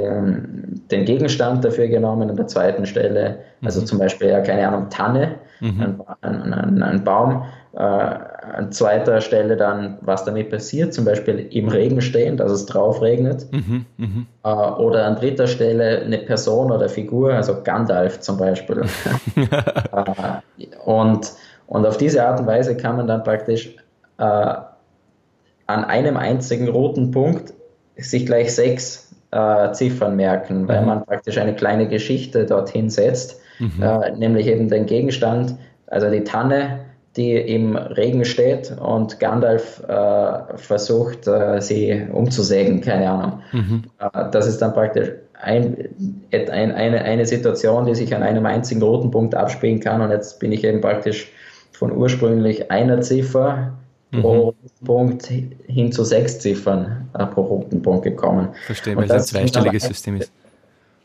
[0.91, 3.87] den Gegenstand dafür genommen, an der zweiten Stelle, also mhm.
[3.87, 5.83] zum Beispiel, ja, keine Ahnung, Tanne, mhm.
[5.83, 8.15] ein, ein, ein, ein, Baum, äh,
[8.55, 13.03] an zweiter Stelle dann, was damit passiert, zum Beispiel im Regen stehen, dass es drauf
[13.03, 13.87] regnet, mhm.
[13.97, 14.27] mhm.
[14.45, 18.83] Äh, oder an dritter Stelle eine Person oder Figur, also Gandalf zum Beispiel.
[19.37, 21.33] äh, und,
[21.67, 23.75] und auf diese Art und Weise kann man dann praktisch
[24.19, 27.53] äh, an einem einzigen roten Punkt
[27.97, 30.87] sich gleich sechs äh, Ziffern merken, weil mhm.
[30.87, 34.19] man praktisch eine kleine Geschichte dorthin setzt, mhm.
[34.19, 35.57] nämlich eben den Gegenstand,
[35.87, 36.81] also die Tanne,
[37.19, 43.43] die im Regen steht und Gandalf äh, versucht, äh, sie umzusägen, keine Ahnung.
[43.53, 43.83] Mhm.
[43.99, 45.89] Äh, das ist dann praktisch ein,
[46.33, 50.41] ein, eine, eine Situation, die sich an einem einzigen roten Punkt abspielen kann und jetzt
[50.41, 51.31] bin ich eben praktisch
[51.73, 53.73] von ursprünglich einer Ziffer
[54.11, 54.21] mhm.
[54.21, 54.55] pro
[54.85, 55.27] Punkt
[55.67, 58.49] hin zu sechs Ziffern äh, pro roten Punkt gekommen.
[58.67, 60.33] Verstehe, weil es ein zweistelliges System ist.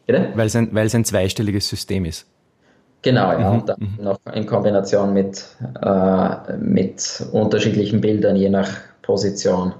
[0.05, 0.29] Bitte?
[0.35, 2.27] Weil es, ein, weil es ein zweistelliges System ist.
[3.03, 3.59] Genau, ja, mhm.
[3.59, 4.03] und dann mhm.
[4.03, 5.45] noch in Kombination mit,
[5.81, 8.69] äh, mit unterschiedlichen Bildern je nach
[9.01, 9.73] Position.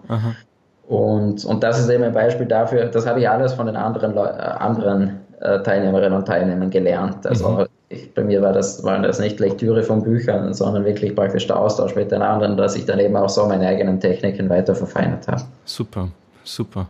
[0.87, 4.15] Und, und das ist eben ein Beispiel dafür, das habe ich alles von den anderen,
[4.17, 7.25] äh, anderen äh, Teilnehmerinnen und Teilnehmern gelernt.
[7.25, 11.15] Also mhm ich, bei mir war das, war das nicht Lektüre von Büchern, sondern wirklich
[11.15, 14.49] praktisch der Austausch mit den anderen, dass ich dann eben auch so meine eigenen Techniken
[14.49, 15.43] weiter verfeinert habe.
[15.65, 16.09] Super,
[16.43, 16.87] super.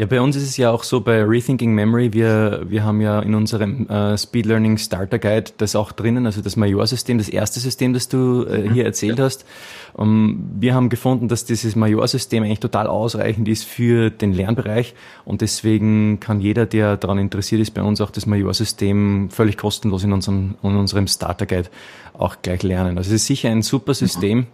[0.00, 3.20] Ja, bei uns ist es ja auch so bei Rethinking Memory, wir, wir haben ja
[3.20, 7.60] in unserem äh, Speed Learning Starter Guide das auch drinnen, also das Major-System, das erste
[7.60, 9.44] System, das du äh, hier erzählt hast.
[9.92, 14.94] Um, ähm, wir haben gefunden, dass dieses Major-System eigentlich total ausreichend ist für den Lernbereich
[15.26, 20.02] und deswegen kann jeder, der daran interessiert ist, bei uns auch das Major-System völlig kostenlos
[20.02, 21.68] in unserem, in unserem Starter Guide
[22.14, 22.96] auch gleich lernen.
[22.96, 24.38] Also es ist sicher ein super System.
[24.38, 24.46] Mhm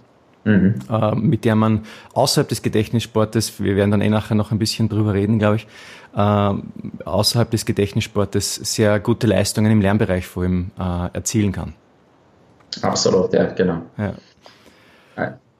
[0.46, 0.74] mhm.
[0.90, 4.88] äh, mit der man außerhalb des Gedächtnissportes, wir werden dann eh nachher noch ein bisschen
[4.88, 5.66] drüber reden, glaube ich,
[6.16, 11.74] äh, außerhalb des Gedächtnissportes sehr gute Leistungen im Lernbereich vor allem äh, erzielen kann.
[12.82, 13.82] Absolut, ja, genau.
[13.98, 14.14] Ja.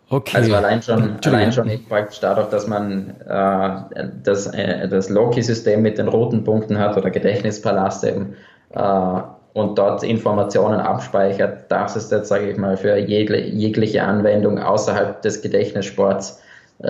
[0.09, 0.37] Okay.
[0.37, 5.99] Also allein schon, allein schon praktisch dadurch, dass man äh, das, äh, das Loki-System mit
[5.99, 8.37] den roten Punkten hat oder Gedächtnispalast eben,
[8.70, 9.20] äh,
[9.56, 11.70] und dort Informationen abspeichert.
[11.70, 16.42] Das ist jetzt, sage ich mal, für jegliche Anwendung außerhalb des Gedächtnissports
[16.80, 16.86] äh,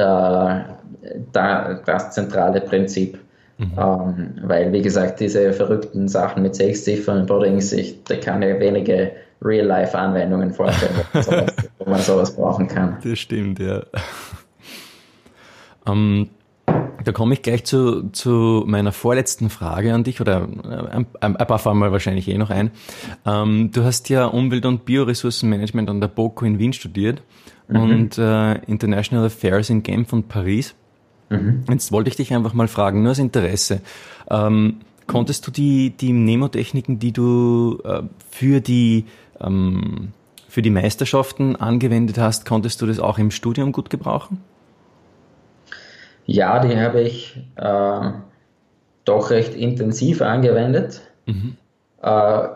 [1.32, 3.20] da, das zentrale Prinzip.
[3.58, 3.72] Mhm.
[3.78, 8.58] Ähm, weil, wie gesagt, diese verrückten Sachen mit sechs Ziffern bringen sich, da kann ich
[8.58, 12.96] wenige Real-Life-Anwendungen vorstellen, wo man, sowas, wo man sowas brauchen kann.
[13.04, 13.84] Das stimmt, ja.
[15.86, 15.92] Um,
[16.26, 16.30] ähm,
[17.06, 21.34] da komme ich gleich zu, zu meiner vorletzten Frage an dich, oder äh, ein, ein
[21.36, 22.72] paar fallen mal wahrscheinlich eh noch ein.
[23.24, 27.22] Ähm, du hast ja Umwelt- und Bioressourcenmanagement an der BOKU in Wien studiert
[27.68, 27.80] mhm.
[27.80, 30.74] und äh, International Affairs in Genf und Paris.
[31.30, 31.62] Mhm.
[31.70, 33.82] Jetzt wollte ich dich einfach mal fragen, nur aus Interesse.
[34.28, 39.04] Ähm, konntest du die, die Nemotechniken, die du äh, für die
[39.40, 40.08] ähm,
[40.48, 44.40] für die Meisterschaften angewendet hast, konntest du das auch im Studium gut gebrauchen?
[46.26, 48.10] Ja, die habe ich äh,
[49.04, 51.00] doch recht intensiv angewendet.
[51.26, 51.56] Mhm.
[52.02, 52.48] Äh,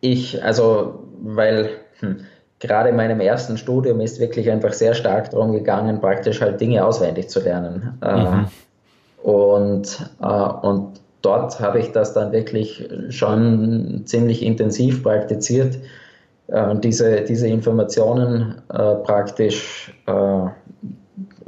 [0.00, 2.20] ich, also, weil hm,
[2.60, 6.84] gerade in meinem ersten Studium ist wirklich einfach sehr stark darum gegangen, praktisch halt Dinge
[6.84, 7.98] auswendig zu lernen.
[8.00, 8.46] Äh, mhm.
[9.22, 15.78] und, äh, und dort habe ich das dann wirklich schon ziemlich intensiv praktiziert,
[16.46, 19.92] äh, diese, diese Informationen äh, praktisch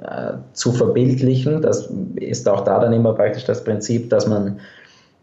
[0.05, 1.63] äh, zu verbildlichen.
[1.63, 4.61] Das ist auch da dann immer praktisch das Prinzip, dass man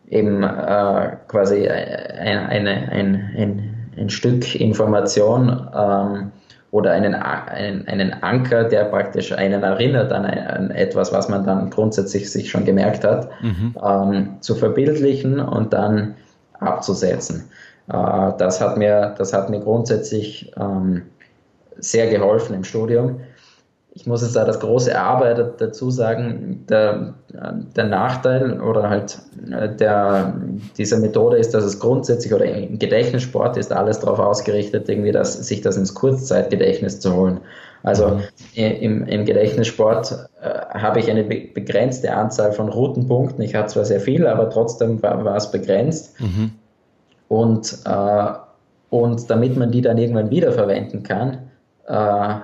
[0.09, 6.31] eben äh, quasi ein, eine, ein, ein, ein Stück Information ähm,
[6.71, 11.69] oder einen, einen, einen Anker, der praktisch einen erinnert an, an, etwas, was man dann
[11.69, 13.75] grundsätzlich sich schon gemerkt hat, mhm.
[13.83, 16.15] ähm, zu verbildlichen und dann
[16.59, 17.49] abzusetzen.
[17.87, 21.03] Äh, das, hat mir, das hat mir grundsätzlich ähm,
[21.77, 23.19] sehr geholfen im Studium.
[23.93, 27.13] Ich muss jetzt da das große Aber dazu sagen, der,
[27.75, 29.19] der Nachteil oder halt
[29.51, 30.33] äh, der,
[30.77, 35.33] dieser Methode ist, dass es grundsätzlich oder im Gedächtnissport ist alles darauf ausgerichtet, irgendwie das,
[35.45, 37.41] sich das ins Kurzzeitgedächtnis zu holen.
[37.83, 38.21] Also mhm.
[38.53, 43.43] im, im Gedächtnissport äh, habe ich eine be begrenzte Anzahl von Routenpunkten.
[43.43, 46.19] Ich hatte zwar sehr viel, aber trotzdem war, war es begrenzt.
[46.21, 46.51] Mhm.
[47.27, 48.27] Und, äh,
[48.89, 51.49] und damit man die dann irgendwann wiederverwenden kann,
[51.87, 52.35] äh,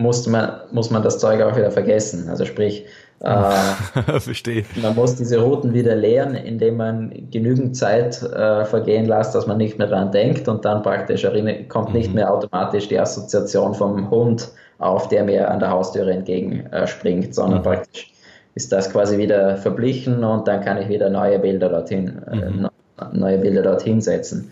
[0.00, 2.28] muss, man, muss man das Zeug auch wieder vergessen.
[2.28, 2.86] Also sprich,
[3.20, 4.64] äh, Verstehe.
[4.80, 9.58] man muss diese Routen wieder leeren, indem man genügend Zeit äh, vergehen lässt, dass man
[9.58, 11.26] nicht mehr daran denkt und dann praktisch
[11.68, 12.14] kommt nicht mhm.
[12.14, 17.58] mehr automatisch die Assoziation vom Hund auf, der mir an der Haustüre entgegenspringt, äh, sondern
[17.58, 17.64] mhm.
[17.64, 18.10] praktisch
[18.54, 22.68] ist das quasi wieder verblichen und dann kann ich wieder neue Bilder dorthin, äh, mhm.
[23.12, 24.50] neue Bilder dorthin setzen.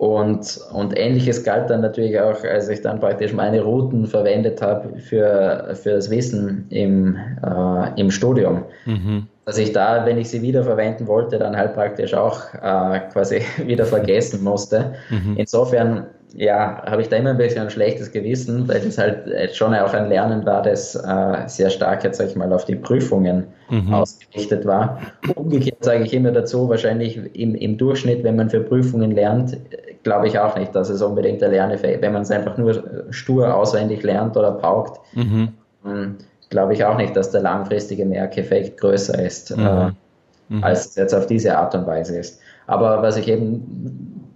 [0.00, 4.98] Und, und ähnliches galt dann natürlich auch, als ich dann praktisch meine Routen verwendet habe
[4.98, 8.62] für, für das Wissen im, äh, im Studium.
[8.86, 9.26] Mhm.
[9.44, 13.42] Dass ich da, wenn ich sie wieder verwenden wollte, dann halt praktisch auch äh, quasi
[13.66, 14.94] wieder vergessen musste.
[15.10, 15.36] Mhm.
[15.36, 19.74] Insofern ja, habe ich da immer ein bisschen ein schlechtes Gewissen, weil das halt schon
[19.74, 23.44] auch ein Lernen war, das äh, sehr stark jetzt, sag ich mal, auf die Prüfungen
[23.68, 23.92] mhm.
[23.92, 25.00] ausgerichtet war.
[25.34, 29.58] Umgekehrt sage ich immer dazu, wahrscheinlich im, im Durchschnitt, wenn man für Prüfungen lernt,
[30.02, 33.54] glaube ich auch nicht, dass es unbedingt der Lerneffekt, wenn man es einfach nur stur
[33.54, 35.48] auswendig lernt oder paukt, mhm.
[35.82, 36.18] Ähm,
[36.50, 39.66] glaube ich auch nicht, dass der langfristige Merkeffekt größer ist, mhm.
[39.66, 39.90] Äh,
[40.50, 40.64] mhm.
[40.64, 42.38] als es jetzt auf diese Art und Weise ist.
[42.66, 44.26] Aber was ich eben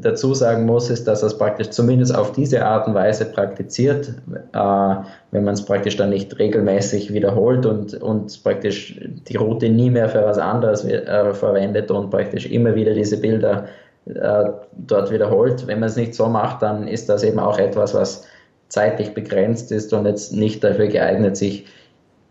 [0.00, 4.14] dazu sagen muss, ist, dass es praktisch zumindest auf diese Art und Weise praktiziert,
[4.54, 4.94] äh,
[5.30, 10.08] wenn man es praktisch dann nicht regelmäßig wiederholt und, und praktisch die Route nie mehr
[10.08, 15.66] für was anderes äh, verwendet und praktisch immer wieder diese Bilder äh, dort wiederholt.
[15.66, 18.24] Wenn man es nicht so macht, dann ist das eben auch etwas, was
[18.68, 21.66] zeitlich begrenzt ist und jetzt nicht dafür geeignet, sich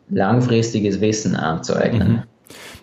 [0.09, 2.11] langfristiges Wissen anzueignen.
[2.11, 2.23] Mhm.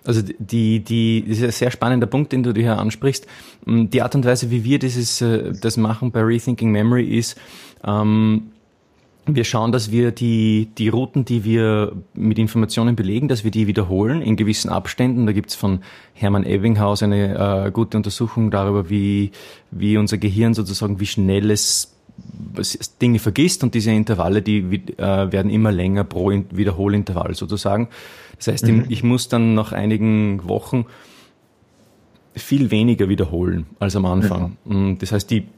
[0.06, 3.26] Also die, die, das ist ein sehr spannender Punkt, den du hier ansprichst.
[3.64, 7.38] Mm, die Art und Weise, wie wir dieses, äh, das machen bei Rethinking Memory ist,
[7.86, 8.50] ähm,
[9.26, 13.66] wir schauen, dass wir die, die Routen, die wir mit Informationen belegen, dass wir die
[13.66, 15.26] wiederholen in gewissen Abständen.
[15.26, 15.80] Da gibt's von
[16.12, 19.32] Hermann Ebbinghaus eine äh, gute Untersuchung darüber, wie,
[19.70, 21.90] wie unser Gehirn sozusagen, wie schnell es
[23.00, 27.88] Dinge vergisst und diese Intervalle, die äh, werden immer länger pro Wiederholintervall sozusagen.
[28.36, 28.84] Das heißt, mhm.
[28.88, 30.86] ich muss dann nach einigen Wochen
[32.36, 34.56] viel weniger wiederholen als am Anfang.
[34.64, 34.98] Mhm.
[34.98, 35.48] Das heißt, die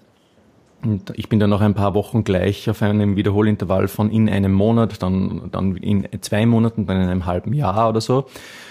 [0.87, 4.53] und ich bin dann nach ein paar Wochen gleich auf einem Wiederholintervall von in einem
[4.53, 8.27] Monat, dann, dann in zwei Monaten, dann in einem halben Jahr oder so.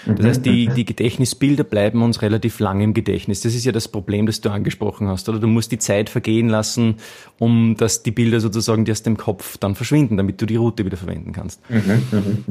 [0.06, 3.40] Das heißt, die, die Gedächtnisbilder bleiben uns relativ lang im Gedächtnis.
[3.40, 5.40] Das ist ja das Problem, das du angesprochen hast, oder?
[5.40, 6.96] Du musst die Zeit vergehen lassen,
[7.38, 10.84] um dass die Bilder sozusagen die aus dem Kopf dann verschwinden, damit du die Route
[10.84, 11.60] wieder verwenden kannst.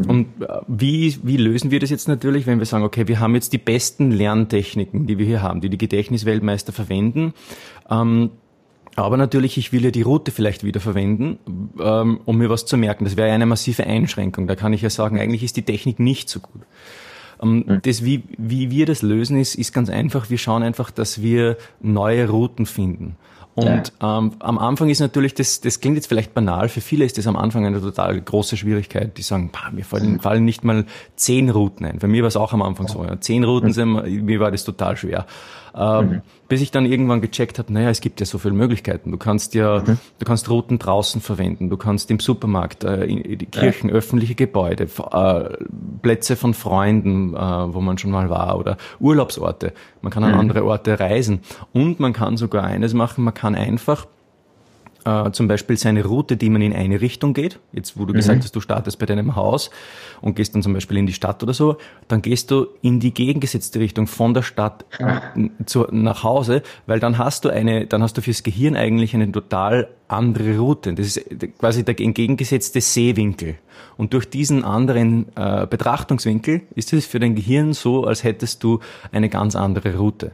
[0.08, 3.36] Und äh, wie, wie lösen wir das jetzt natürlich, wenn wir sagen, okay, wir haben
[3.36, 7.34] jetzt die besten Lerntechniken, die wir hier haben, die die Gedächtnisweltmeister verwenden,
[7.90, 8.32] ähm,
[9.04, 11.38] aber natürlich, ich will ja die Route vielleicht wieder verwenden,
[11.80, 13.04] ähm, um mir was zu merken.
[13.04, 14.48] Das wäre ja eine massive Einschränkung.
[14.48, 16.62] Da kann ich ja sagen, eigentlich ist die Technik nicht so gut.
[17.42, 17.82] Ähm, mhm.
[17.84, 20.30] Das, wie, wie wir das lösen, ist, ist ganz einfach.
[20.30, 23.18] Wir schauen einfach, dass wir neue Routen finden.
[23.56, 24.18] Und ja.
[24.18, 27.26] ähm, am Anfang ist natürlich, das, das klingt jetzt vielleicht banal, für viele ist das
[27.26, 29.18] am Anfang eine total große Schwierigkeit.
[29.18, 30.20] Die sagen, bah, mir fallen, mhm.
[30.20, 32.00] fallen nicht mal zehn Routen ein.
[32.00, 33.04] Bei mir war es auch am Anfang so.
[33.06, 33.20] Ja.
[33.22, 33.74] Zehn Routen, mhm.
[33.74, 35.26] sind, mir war das total schwer.
[35.78, 36.22] Ähm, mhm.
[36.48, 39.12] Bis ich dann irgendwann gecheckt habe, naja, es gibt ja so viele Möglichkeiten.
[39.12, 39.98] Du kannst ja, mhm.
[40.20, 43.96] du kannst Routen draußen verwenden, du kannst im Supermarkt, äh, in, die Kirchen, ja.
[43.96, 45.66] öffentliche Gebäude, äh,
[46.02, 49.74] Plätze von Freunden, äh, wo man schon mal war, oder Urlaubsorte.
[50.02, 50.40] Man kann an mhm.
[50.40, 51.42] andere Orte reisen.
[51.74, 54.06] Und man kann sogar eines machen, man kann einfach
[55.06, 58.18] äh, zum Beispiel seine Route, die man in eine Richtung geht, jetzt wo du mhm.
[58.18, 59.70] gesagt hast, du startest bei deinem Haus
[60.22, 63.14] und gehst dann zum Beispiel in die Stadt oder so, dann gehst du in die
[63.14, 64.86] gegengesetzte Richtung von der Stadt
[65.66, 69.32] zu, nach Hause, weil dann hast du eine, dann hast du fürs Gehirn eigentlich eine
[69.32, 70.94] total andere Route.
[70.94, 71.26] Das ist
[71.58, 73.56] quasi der entgegengesetzte Sehwinkel.
[73.98, 78.80] Und durch diesen anderen äh, Betrachtungswinkel ist es für dein Gehirn so, als hättest du
[79.12, 80.32] eine ganz andere Route.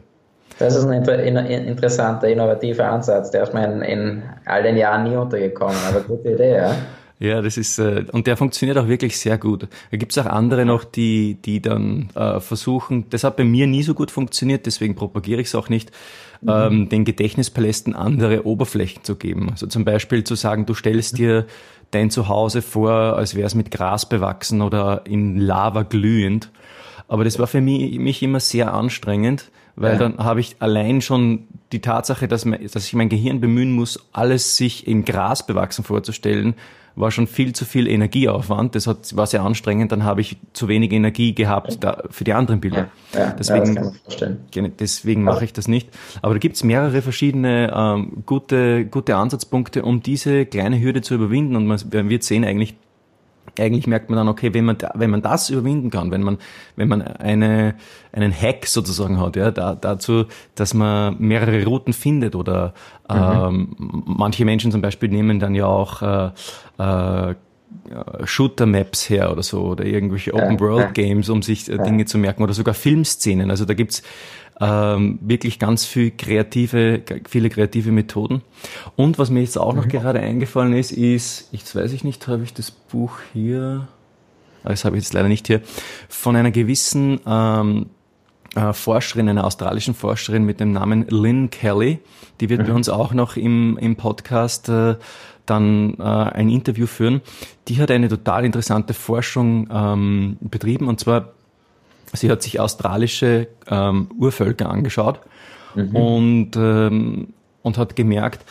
[0.58, 3.30] Das ist ein interessanter, innovativer Ansatz.
[3.30, 6.74] Der ist mir in, in all den Jahren nie untergekommen, aber gute Idee, ja.
[7.18, 9.68] Ja, das ist äh, und der funktioniert auch wirklich sehr gut.
[9.92, 13.08] Da gibt es auch andere noch, die die dann äh, versuchen.
[13.10, 15.92] Das hat bei mir nie so gut funktioniert, deswegen propagiere ich es auch nicht,
[16.40, 16.50] mhm.
[16.50, 19.50] ähm, den Gedächtnispalästen andere Oberflächen zu geben.
[19.52, 21.46] Also zum Beispiel zu sagen, du stellst dir
[21.92, 26.50] dein Zuhause vor, als wäre es mit Gras bewachsen oder in Lava glühend
[27.12, 29.98] aber das war für mich, mich immer sehr anstrengend, weil ja.
[29.98, 34.08] dann habe ich allein schon die Tatsache, dass, man, dass ich mein Gehirn bemühen muss,
[34.12, 36.54] alles sich im Gras bewachsen vorzustellen,
[36.94, 38.74] war schon viel zu viel Energieaufwand.
[38.74, 39.92] Das hat, war sehr anstrengend.
[39.92, 42.88] Dann habe ich zu wenig Energie gehabt da, für die anderen Bilder.
[43.14, 43.92] Ja, ja, deswegen
[44.54, 45.88] ja, deswegen mache ich das nicht.
[46.20, 51.14] Aber da gibt es mehrere verschiedene ähm, gute, gute Ansatzpunkte, um diese kleine Hürde zu
[51.14, 51.56] überwinden.
[51.56, 51.80] Und man
[52.10, 52.76] wird sehen eigentlich,
[53.58, 56.38] eigentlich merkt man dann, okay, wenn man, wenn man das überwinden kann, wenn man,
[56.76, 57.74] wenn man eine,
[58.12, 62.74] einen Hack sozusagen hat, ja, da, dazu, dass man mehrere Routen findet oder
[63.10, 63.16] mhm.
[63.16, 66.30] ähm, manche Menschen zum Beispiel nehmen dann ja auch äh,
[66.78, 67.34] äh,
[68.24, 72.74] Shooter-Maps her oder so oder irgendwelche Open-World-Games, um sich äh, Dinge zu merken oder sogar
[72.74, 73.50] Filmszenen.
[73.50, 74.02] Also da gibt's
[74.62, 78.42] ähm, wirklich ganz viel kreative, viele kreative Methoden.
[78.94, 79.90] Und was mir jetzt auch noch mhm.
[79.90, 83.88] gerade eingefallen ist, ist, ich weiß ich nicht, habe ich das Buch hier,
[84.62, 85.62] ah, das habe ich jetzt leider nicht hier,
[86.08, 87.86] von einer gewissen ähm,
[88.54, 91.98] äh, Forscherin, einer australischen Forscherin mit dem Namen Lynn Kelly.
[92.40, 92.66] Die wird mhm.
[92.66, 94.94] bei uns auch noch im, im Podcast äh,
[95.44, 97.20] dann äh, ein Interview führen.
[97.66, 101.32] Die hat eine total interessante Forschung ähm, betrieben und zwar
[102.12, 105.20] Sie hat sich australische ähm, Urvölker angeschaut
[105.74, 105.96] mhm.
[105.96, 107.28] und, ähm,
[107.62, 108.44] und hat gemerkt,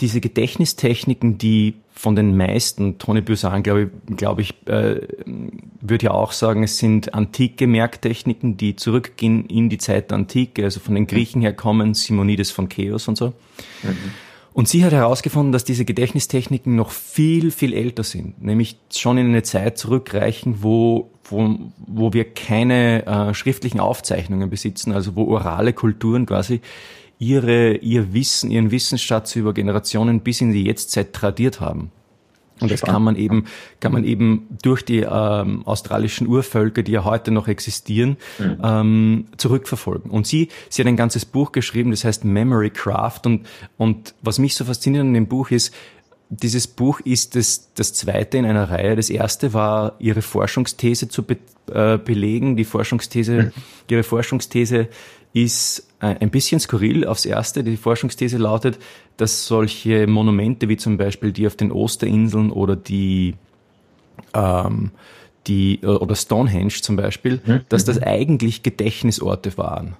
[0.00, 5.00] diese Gedächtnistechniken, die von den meisten, Tony Busan, glaube ich, glaube ich äh,
[5.80, 10.64] würde ja auch sagen, es sind antike Merktechniken, die zurückgehen in die Zeit der Antike,
[10.64, 13.28] also von den Griechen her kommen, Simonides von Chaos und so.
[13.82, 13.96] Mhm.
[14.54, 19.26] Und sie hat herausgefunden, dass diese Gedächtnistechniken noch viel, viel älter sind, nämlich schon in
[19.26, 21.56] eine Zeit zurückreichen, wo, wo,
[21.88, 26.60] wo wir keine äh, schriftlichen Aufzeichnungen besitzen, also wo orale Kulturen quasi
[27.18, 31.90] ihre, ihr Wissen, ihren Wissensschatz über Generationen bis in die Jetztzeit tradiert haben.
[32.64, 33.44] Und das kann man eben,
[33.80, 38.58] kann man eben durch die ähm, australischen Urvölker, die ja heute noch existieren, mhm.
[38.62, 40.10] ähm, zurückverfolgen.
[40.10, 43.20] Und sie, sie hat ein ganzes Buch geschrieben, das heißt Memory Craft.
[43.26, 43.46] Und,
[43.76, 45.74] und was mich so fasziniert an dem Buch ist,
[46.30, 48.96] dieses Buch ist das, das zweite in einer Reihe.
[48.96, 51.36] Das erste war ihre Forschungsthese zu be,
[51.72, 52.56] äh, belegen.
[52.56, 53.52] Die Forschungsthese, mhm.
[53.90, 54.88] ihre Forschungsthese
[55.34, 57.62] ist äh, ein bisschen skurril aufs Erste.
[57.64, 58.78] Die Forschungsthese lautet,
[59.18, 63.34] dass solche Monumente wie zum Beispiel die auf den Osterinseln oder die,
[64.32, 64.92] ähm,
[65.46, 67.60] die äh, oder Stonehenge zum Beispiel, mhm.
[67.68, 69.96] dass das eigentlich Gedächtnisorte waren.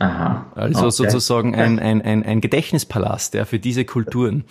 [0.00, 0.46] Aha.
[0.54, 0.90] Also okay.
[0.90, 4.44] sozusagen ein, ein, ein, ein Gedächtnispalast ja, für diese Kulturen.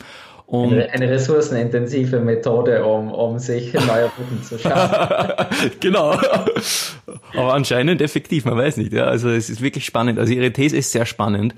[0.48, 5.48] Und eine, eine, ressourcenintensive Methode, um, um sich neue Routen zu schaffen.
[5.80, 6.16] genau.
[7.34, 8.94] Aber anscheinend effektiv, man weiß nicht.
[8.94, 9.06] Ja.
[9.06, 10.20] Also es ist wirklich spannend.
[10.20, 11.54] Also ihre These ist sehr spannend.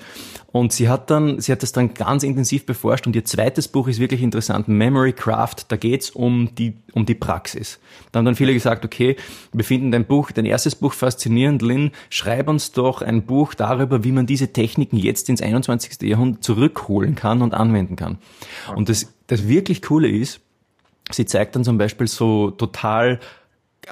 [0.51, 3.88] Und sie hat dann, sie hat das dann ganz intensiv beforscht und ihr zweites Buch
[3.88, 7.79] ist wirklich interessant, Memory Craft, da geht's um die, um die Praxis.
[8.12, 9.17] Da haben dann viele gesagt, okay,
[9.51, 14.03] wir finden dein Buch, dein erstes Buch faszinierend, Lynn, schreib uns doch ein Buch darüber,
[14.03, 16.01] wie man diese Techniken jetzt ins 21.
[16.01, 18.17] Jahrhundert zurückholen kann und anwenden kann.
[18.73, 20.39] Und das, das wirklich Coole ist,
[21.12, 23.19] sie zeigt dann zum Beispiel so total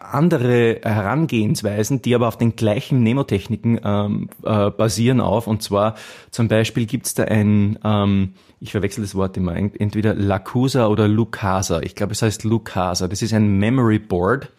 [0.02, 5.48] andere Herangehensweisen, die aber auf den gleichen Nemotechniken ähm, äh, basieren auf.
[5.48, 5.96] Und zwar
[6.32, 11.82] zum Beispiel gibt's da ein, ähm, ich verwechsel das Wort immer, entweder Lacusa oder Lucasa.
[11.82, 13.08] Ich glaube, es heißt Lucasa.
[13.08, 14.52] Das ist ein Memory Board.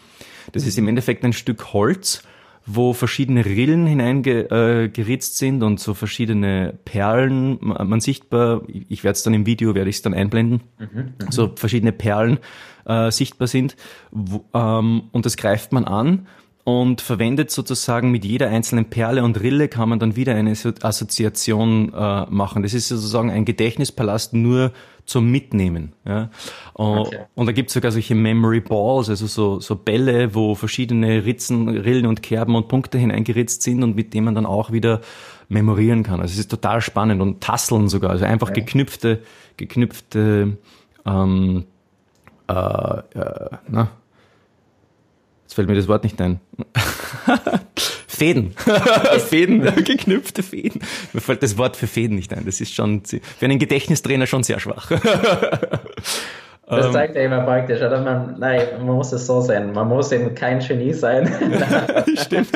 [0.53, 2.23] Das ist im Endeffekt ein Stück Holz,
[2.67, 9.23] wo verschiedene Rillen hineingeritzt äh, sind und so verschiedene Perlen, man sichtbar, ich werde es
[9.23, 12.39] dann im Video, werde ich es dann einblenden, mhm, mhm, so verschiedene Perlen
[12.85, 13.77] äh, sichtbar sind
[14.11, 16.27] wo, ähm, und das greift man an
[16.67, 21.95] und verwendet sozusagen mit jeder einzelnen Perle und Rille kann man dann wieder eine Assoziation
[21.95, 22.65] äh, machen.
[22.65, 24.73] Das ist sozusagen ein Gedächtnispalast nur
[25.05, 25.93] zum Mitnehmen.
[26.05, 26.29] Ja.
[26.75, 27.21] Okay.
[27.37, 31.69] Und da gibt es sogar solche Memory Balls, also so, so Bälle, wo verschiedene Ritzen,
[31.69, 35.03] Rillen und Kerben und Punkte hineingeritzt sind und mit denen man dann auch wieder
[35.49, 36.21] memorieren kann.
[36.21, 38.63] Also es ist total spannend und Tasseln sogar, also einfach okay.
[38.63, 39.23] geknüpfte,
[39.57, 40.59] geknüpfte
[41.07, 41.65] ähm,
[42.49, 43.89] äh, äh, na,
[45.47, 46.41] Jetzt fällt mir das Wort nicht ein.
[48.09, 48.51] Fäden.
[49.29, 50.81] Fäden, geknüpfte Fäden.
[51.13, 52.45] Mir fällt das Wort für Fäden nicht ein.
[52.45, 54.91] Das ist schon für einen Gedächtnistrainer schon sehr schwach.
[56.69, 58.01] Das ähm, zeigt ja immer praktisch, oder?
[58.01, 59.73] Man, nein, man muss es so sein.
[59.73, 61.33] Man muss eben kein Genie sein.
[62.17, 62.49] Stimmt.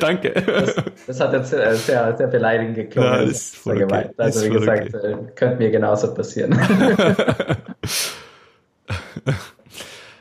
[0.00, 0.32] Danke.
[0.32, 0.74] Das,
[1.06, 3.12] das, hat jetzt sehr, sehr beleidigend geklungen.
[3.12, 4.10] Ja, das ist voll okay.
[4.16, 5.12] Also, wie gesagt, okay.
[5.12, 6.58] Äh, könnte mir genauso passieren.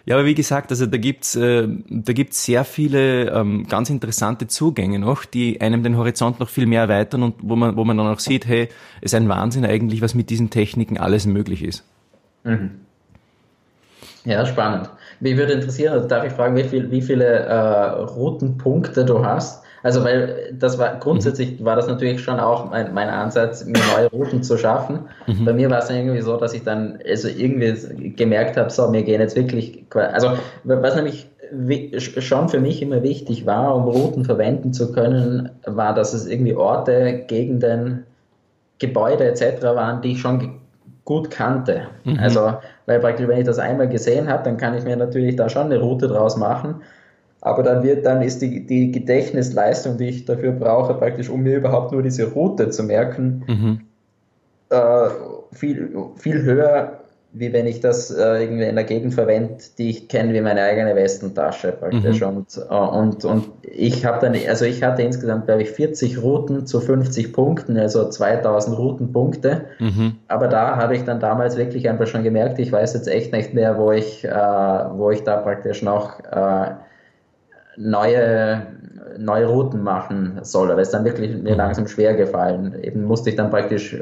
[0.08, 5.00] Ja, aber wie gesagt, also da gibt's äh, gibt's sehr viele ähm, ganz interessante Zugänge
[5.00, 8.08] noch, die einem den Horizont noch viel mehr erweitern und wo man, wo man dann
[8.08, 8.70] auch sieht, hey,
[9.02, 11.84] ist ein Wahnsinn eigentlich, was mit diesen Techniken alles möglich ist.
[12.46, 12.72] Mhm.
[14.24, 14.90] Ja, spannend.
[15.20, 19.66] Mich würde interessieren, darf ich fragen, wie, viel, wie viele äh, Routenpunkte du hast?
[19.88, 24.08] Also, weil das war grundsätzlich war das natürlich schon auch mein, mein Ansatz, mir neue
[24.08, 25.06] Routen zu schaffen.
[25.28, 25.46] Mhm.
[25.46, 28.92] Bei mir war es dann irgendwie so, dass ich dann also irgendwie gemerkt habe, so,
[28.92, 30.32] wir gehen jetzt wirklich, also
[30.66, 31.30] was nämlich
[32.18, 36.54] schon für mich immer wichtig war, um Routen verwenden zu können, war, dass es irgendwie
[36.54, 38.04] Orte, Gegenden,
[38.80, 39.64] Gebäude etc.
[39.64, 40.60] waren, die ich schon
[41.06, 41.84] gut kannte.
[42.04, 42.20] Mhm.
[42.20, 42.56] Also,
[42.88, 45.68] weil praktisch, wenn ich das einmal gesehen habe, dann kann ich mir natürlich da schon
[45.68, 46.82] eine Route draus machen.
[47.42, 51.58] Aber dann wird, dann ist die, die Gedächtnisleistung, die ich dafür brauche, praktisch, um mir
[51.58, 53.82] überhaupt nur diese Route zu merken, mhm.
[54.70, 55.10] äh,
[55.54, 57.00] viel, viel höher,
[57.34, 60.62] wie wenn ich das äh, irgendwie in der Gegend verwende, die ich kenne wie meine
[60.62, 62.22] eigene Westentasche praktisch.
[62.22, 62.28] Mhm.
[62.28, 66.66] Und, äh, und, und ich habe dann, also ich hatte insgesamt, glaube ich, 40 Routen
[66.66, 69.66] zu 50 Punkten, also 2000 Routenpunkte.
[69.80, 70.16] Mhm.
[70.28, 73.54] Aber da habe ich dann damals wirklich einfach schon gemerkt, ich weiß jetzt echt nicht
[73.54, 76.72] mehr, wo ich, äh, wo ich da praktisch noch äh,
[77.78, 78.68] neue,
[79.18, 80.72] neue Routen machen soll.
[80.72, 81.58] Aber es ist dann wirklich mir mhm.
[81.58, 82.76] langsam schwer gefallen.
[82.82, 83.96] Eben musste ich dann praktisch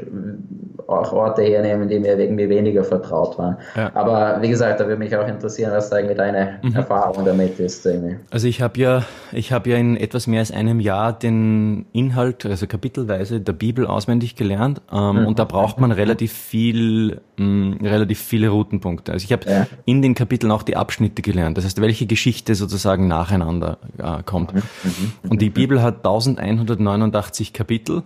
[0.88, 3.56] auch Orte hernehmen, die mir irgendwie weniger vertraut waren.
[3.74, 3.90] Ja.
[3.94, 6.74] Aber wie gesagt, da würde mich auch interessieren, was da irgendwie deine mhm.
[6.74, 7.84] Erfahrung damit ist.
[7.84, 8.16] Irgendwie.
[8.30, 12.46] Also ich habe ja, ich habe ja in etwas mehr als einem Jahr den Inhalt,
[12.46, 15.26] also kapitelweise der Bibel auswendig gelernt ähm, mhm.
[15.26, 19.12] und da braucht man relativ viel, mh, relativ viele Routenpunkte.
[19.12, 19.66] Also ich habe ja.
[19.84, 21.56] in den Kapiteln auch die Abschnitte gelernt.
[21.56, 24.54] Das heißt, welche Geschichte sozusagen nacheinander äh, kommt.
[24.54, 24.62] Mhm.
[24.84, 25.30] mhm.
[25.30, 28.02] Und die Bibel hat 1189 Kapitel.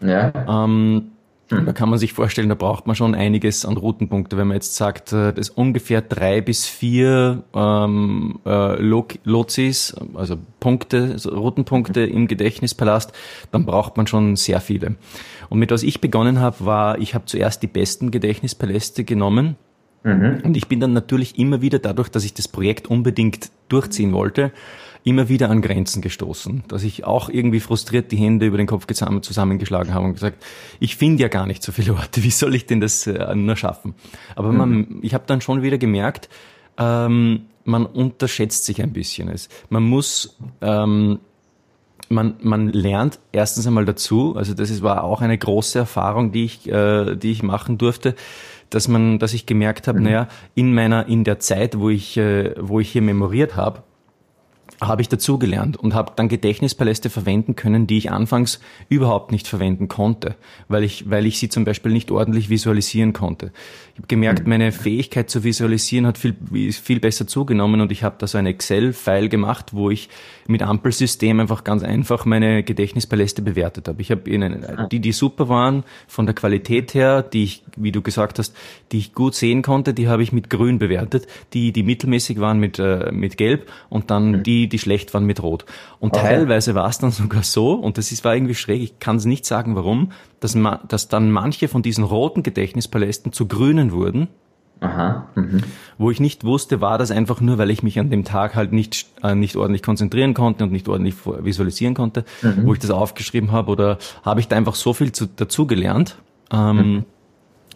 [0.00, 0.32] Ja.
[0.48, 1.12] Ähm,
[1.48, 4.36] da kann man sich vorstellen, da braucht man schon einiges an Routenpunkte.
[4.36, 11.10] Wenn man jetzt sagt, äh, dass ungefähr drei bis vier ähm, äh, Lotsis, also Punkte,
[11.12, 13.12] also Routenpunkte im Gedächtnispalast,
[13.52, 14.96] dann braucht man schon sehr viele.
[15.50, 19.56] Und mit was ich begonnen habe, war, ich habe zuerst die besten Gedächtnispaläste genommen.
[20.02, 20.40] Mhm.
[20.44, 24.52] Und ich bin dann natürlich immer wieder dadurch, dass ich das Projekt unbedingt durchziehen wollte,
[25.04, 28.86] immer wieder an Grenzen gestoßen, dass ich auch irgendwie frustriert die Hände über den Kopf
[28.86, 30.42] zusammengeschlagen habe und gesagt,
[30.80, 33.56] ich finde ja gar nicht so viele Orte, wie soll ich denn das äh, nur
[33.56, 33.94] schaffen?
[34.34, 34.98] Aber man, mhm.
[35.02, 36.28] ich habe dann schon wieder gemerkt,
[36.78, 39.28] ähm, man unterschätzt sich ein bisschen.
[39.28, 41.20] Es, man muss ähm,
[42.08, 46.44] man, man lernt erstens einmal dazu, also das ist, war auch eine große Erfahrung, die
[46.44, 48.14] ich, äh, die ich machen durfte,
[48.70, 50.04] dass man, dass ich gemerkt habe, mhm.
[50.04, 53.82] naja, in meiner, in der Zeit, wo ich, äh, wo ich hier memoriert habe,
[54.80, 59.88] habe ich dazugelernt und habe dann Gedächtnispaläste verwenden können, die ich anfangs überhaupt nicht verwenden
[59.88, 60.34] konnte,
[60.68, 63.52] weil ich, weil ich sie zum Beispiel nicht ordentlich visualisieren konnte.
[63.92, 64.48] Ich habe gemerkt, mhm.
[64.48, 66.34] meine Fähigkeit zu visualisieren hat viel,
[66.72, 70.08] viel besser zugenommen und ich habe da so ein Excel-File gemacht, wo ich
[70.46, 74.02] mit Ampelsystem einfach ganz einfach meine Gedächtnispaläste bewertet habe.
[74.02, 74.86] Ich habe ihnen, ah.
[74.88, 78.54] die, die super waren, von der Qualität her, die ich, wie du gesagt hast,
[78.92, 81.26] die ich gut sehen konnte, die habe ich mit grün bewertet.
[81.52, 84.42] Die, die mittelmäßig waren mit, äh, mit gelb und dann mhm.
[84.64, 85.64] Die, die schlecht waren mit rot.
[86.00, 86.26] Und okay.
[86.26, 89.24] teilweise war es dann sogar so, und das ist, war irgendwie schräg, ich kann es
[89.24, 94.28] nicht sagen warum, dass, man, dass dann manche von diesen roten Gedächtnispalästen zu grünen wurden.
[94.80, 95.28] Aha.
[95.34, 95.62] Mhm.
[95.98, 98.72] Wo ich nicht wusste, war das einfach nur, weil ich mich an dem Tag halt
[98.72, 102.66] nicht, äh, nicht ordentlich konzentrieren konnte und nicht ordentlich visualisieren konnte, mhm.
[102.66, 106.16] wo ich das aufgeschrieben habe oder habe ich da einfach so viel zu, dazu gelernt,
[106.52, 107.04] ähm, mhm.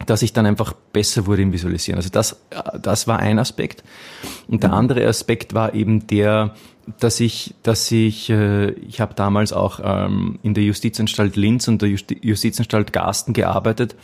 [0.05, 1.97] Dass ich dann einfach besser wurde im Visualisieren.
[1.97, 3.83] Also das, äh, das war ein Aspekt.
[4.47, 4.75] Und der mhm.
[4.75, 6.55] andere Aspekt war eben der,
[6.99, 11.81] dass ich, dass ich, äh, ich habe damals auch ähm, in der Justizanstalt Linz und
[11.81, 13.95] der Justi Justizanstalt Garsten gearbeitet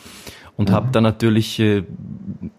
[0.58, 0.74] und mhm.
[0.74, 1.84] habe da natürlich, äh,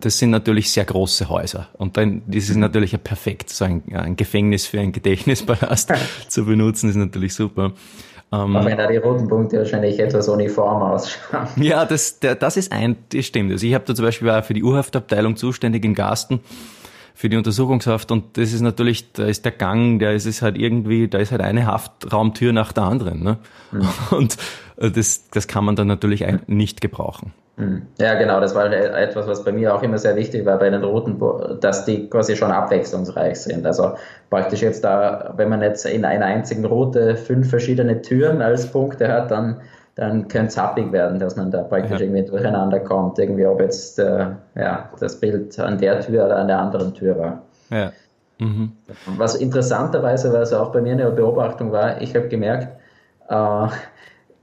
[0.00, 3.82] das sind natürlich sehr große Häuser und dann, das ist natürlich ja perfekt, so ein,
[3.92, 5.92] ein Gefängnis für ein Gedächtnispalast
[6.28, 7.72] zu benutzen, ist natürlich super.
[8.32, 11.46] Ähm, Auch wenn da die roten Punkte wahrscheinlich etwas uniform ausschauen.
[11.56, 13.52] Ja, das, der, das ist ein, das stimmt.
[13.52, 16.40] Also ich habe da zum Beispiel war für die Urhaftabteilung zuständig in Garsten
[17.14, 20.58] für die Untersuchungshaft und das ist natürlich, da ist der Gang, da ist es halt
[20.58, 23.22] irgendwie, da ist halt eine Haftraumtür nach der anderen.
[23.22, 23.38] Ne?
[23.72, 23.88] Mhm.
[24.10, 24.36] Und
[24.76, 27.32] äh, das, das kann man dann natürlich nicht gebrauchen.
[27.56, 27.82] Mhm.
[27.98, 30.84] Ja, genau, das war etwas, was bei mir auch immer sehr wichtig war bei den
[30.84, 31.18] Routen,
[31.60, 33.64] dass die quasi schon abwechslungsreich sind.
[33.66, 33.94] Also
[34.28, 39.08] praktisch jetzt da, wenn man jetzt in einer einzigen Route fünf verschiedene Türen als Punkte
[39.08, 39.60] hat, dann
[39.96, 42.06] dann könnte es happig werden, dass man da praktisch ja.
[42.06, 46.48] irgendwie durcheinander kommt, irgendwie ob jetzt äh, ja, das Bild an der Tür oder an
[46.48, 47.42] der anderen Tür war.
[47.70, 47.92] Ja.
[48.38, 48.72] Mhm.
[49.16, 52.68] Was interessanterweise, was auch bei mir eine Beobachtung war, ich habe gemerkt,
[53.30, 53.66] äh,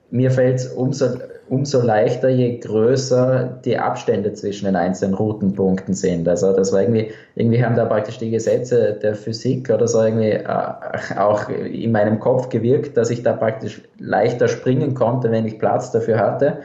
[0.09, 1.05] mir fällt es umso
[1.49, 6.27] umso leichter, je größer die Abstände zwischen den einzelnen Routenpunkten sind.
[6.27, 10.31] Also das war irgendwie, irgendwie haben da praktisch die Gesetze der Physik oder so irgendwie
[10.31, 15.59] äh, auch in meinem Kopf gewirkt, dass ich da praktisch leichter springen konnte, wenn ich
[15.59, 16.59] Platz dafür hatte.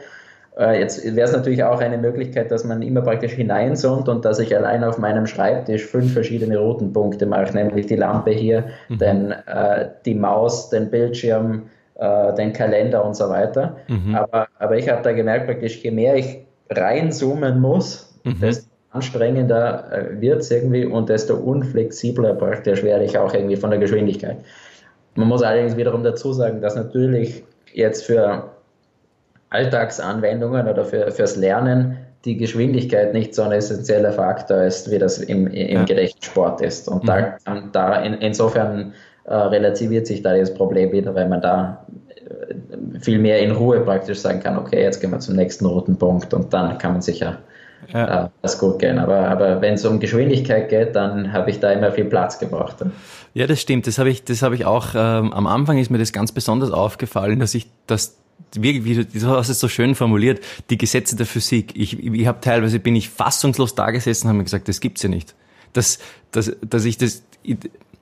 [0.57, 4.39] Äh, jetzt wäre es natürlich auch eine Möglichkeit, dass man immer praktisch hineinzoomt und dass
[4.39, 8.97] ich allein auf meinem Schreibtisch fünf verschiedene Routenpunkte mache, nämlich die Lampe hier, mhm.
[8.97, 11.69] den, äh, die Maus, den Bildschirm,
[11.99, 13.77] äh, den Kalender und so weiter.
[13.87, 14.15] Mhm.
[14.15, 16.39] Aber, aber ich habe da gemerkt, praktisch, je mehr ich
[16.69, 18.39] reinzoomen muss, mhm.
[18.39, 23.69] desto anstrengender äh, wird es irgendwie und desto unflexibler praktisch werde ich auch irgendwie von
[23.69, 24.37] der Geschwindigkeit.
[25.15, 27.43] Man muss allerdings wiederum dazu sagen, dass natürlich
[27.73, 28.49] jetzt für
[29.49, 35.19] Alltagsanwendungen oder für, fürs Lernen die Geschwindigkeit nicht so ein essentieller Faktor ist, wie das
[35.19, 35.83] im, im ja.
[35.83, 36.87] Gedächtnissport ist.
[36.87, 37.07] Und mhm.
[37.07, 37.37] da,
[37.71, 38.93] da in, insofern
[39.25, 41.85] äh, relativiert sich da das Problem wieder, weil man da
[43.01, 46.33] viel mehr in Ruhe praktisch sagen kann, okay, jetzt gehen wir zum nächsten roten Punkt
[46.33, 47.39] und dann kann man sicher
[47.93, 48.25] ja.
[48.25, 48.99] äh, das gut gehen.
[48.99, 52.77] Aber, aber wenn es um Geschwindigkeit geht, dann habe ich da immer viel Platz gebraucht.
[53.33, 53.87] Ja, das stimmt.
[53.87, 54.89] Das habe ich, das habe ich auch.
[54.95, 58.17] Ähm, am Anfang ist mir das ganz besonders aufgefallen, dass ich das
[58.55, 61.73] wie, wie du hast es so schön formuliert, die Gesetze der Physik.
[61.75, 65.03] Ich, ich habe teilweise bin ich fassungslos da gesessen und habe mir gesagt, das gibt's
[65.03, 65.35] ja nicht.
[65.73, 65.99] Dass,
[66.31, 67.21] dass, dass ich das,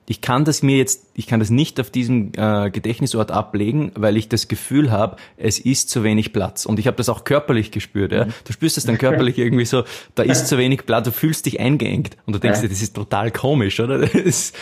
[0.08, 4.16] ich kann das mir jetzt, ich kann das nicht auf diesem äh, Gedächtnisort ablegen, weil
[4.16, 6.64] ich das Gefühl habe, es ist zu wenig Platz.
[6.64, 8.12] Und ich habe das auch körperlich gespürt.
[8.12, 8.24] Ja?
[8.24, 9.84] Du spürst es dann körperlich irgendwie so,
[10.14, 12.16] da ist zu wenig Platz, du fühlst dich eingeengt.
[12.24, 13.98] Und du denkst dir, das ist total komisch, oder?
[13.98, 14.54] Das,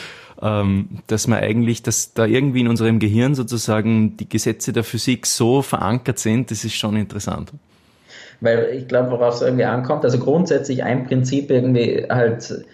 [0.42, 5.26] ähm, dass man eigentlich, dass da irgendwie in unserem Gehirn sozusagen die Gesetze der Physik
[5.26, 7.52] so verankert sind, das ist schon interessant.
[8.40, 12.66] Weil ich glaube, worauf es irgendwie ankommt, also grundsätzlich ein Prinzip irgendwie halt,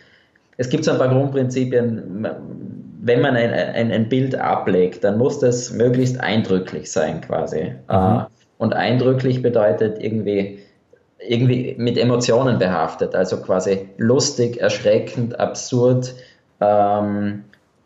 [0.57, 2.27] es gibt so ein paar Grundprinzipien,
[3.05, 7.73] wenn man ein, ein, ein Bild ablegt, dann muss das möglichst eindrücklich sein quasi.
[7.89, 7.95] Mhm.
[7.95, 8.25] Äh,
[8.59, 10.61] und eindrücklich bedeutet irgendwie,
[11.19, 16.15] irgendwie mit Emotionen behaftet, also quasi lustig, erschreckend, absurd,
[16.61, 17.43] ähm,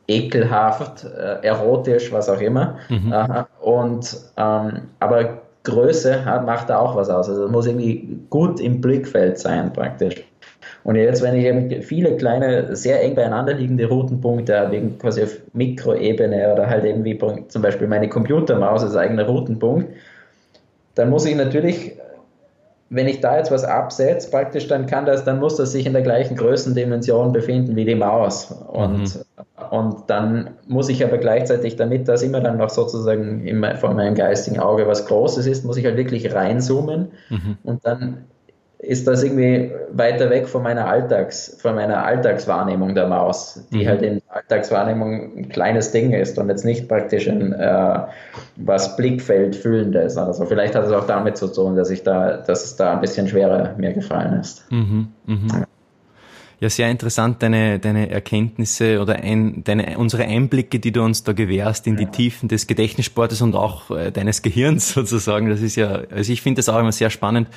[0.06, 2.76] ekelhaft, äh, erotisch, was auch immer.
[2.90, 3.12] Mhm.
[3.12, 7.28] Äh, und, ähm, aber Größe hat, macht da auch was aus.
[7.28, 10.22] Also es muss irgendwie gut im Blickfeld sein praktisch.
[10.84, 15.36] Und jetzt, wenn ich eben viele kleine, sehr eng beieinander liegende Routenpunkte habe, quasi auf
[15.52, 19.88] Mikroebene oder halt eben wie zum Beispiel meine Computermaus als eigener Routenpunkt,
[20.94, 21.96] dann muss ich natürlich
[22.88, 25.92] wenn ich da jetzt was absetze, praktisch, dann kann das, dann muss das sich in
[25.92, 28.52] der gleichen Größendimension befinden wie die Maus.
[28.68, 29.68] Und, mhm.
[29.70, 34.14] und dann muss ich aber gleichzeitig, damit das immer dann noch sozusagen im, vor meinem
[34.14, 37.58] geistigen Auge was Großes ist, muss ich halt wirklich reinzoomen mhm.
[37.64, 38.24] und dann
[38.78, 43.88] ist das irgendwie weiter weg von meiner Alltags, von meiner Alltagswahrnehmung der Maus, die mhm.
[43.88, 48.00] halt in Alltagswahrnehmung ein kleines Ding ist und jetzt nicht praktisch ein äh,
[48.56, 50.16] was Blickfeld füllendes.
[50.18, 53.00] Also vielleicht hat es auch damit zu tun, dass ich da, dass es da ein
[53.00, 54.70] bisschen schwerer mir gefallen ist.
[54.70, 55.36] Mhm, mh.
[55.52, 55.64] Ja,
[56.60, 61.86] sehr interessant, deine, deine Erkenntnisse oder ein, deine, unsere Einblicke, die du uns da gewährst
[61.86, 65.50] in die Tiefen des Gedächtnissportes und auch äh, deines Gehirns sozusagen.
[65.50, 67.48] Das ist ja, also ich finde das auch immer sehr spannend.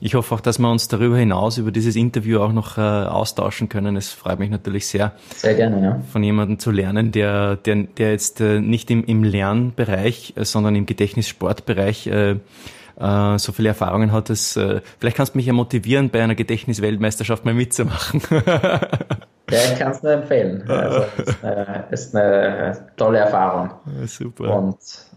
[0.00, 3.68] Ich hoffe auch, dass wir uns darüber hinaus über dieses Interview auch noch äh, austauschen
[3.68, 3.94] können.
[3.94, 6.02] Es freut mich natürlich sehr, sehr gerne, ja.
[6.10, 10.76] von jemandem zu lernen, der, der, der jetzt äh, nicht im, im Lernbereich, äh, sondern
[10.76, 12.36] im Gedächtnissportbereich äh,
[12.98, 16.34] äh, so viele Erfahrungen hat, dass äh, vielleicht kannst du mich ja motivieren, bei einer
[16.34, 18.22] Gedächtnisweltmeisterschaft mal mitzumachen.
[19.50, 20.64] Ja, ich kann es nur empfehlen.
[20.68, 23.70] Also, ist, eine, ist eine tolle Erfahrung.
[24.00, 24.56] Ja, super.
[24.56, 24.76] Und,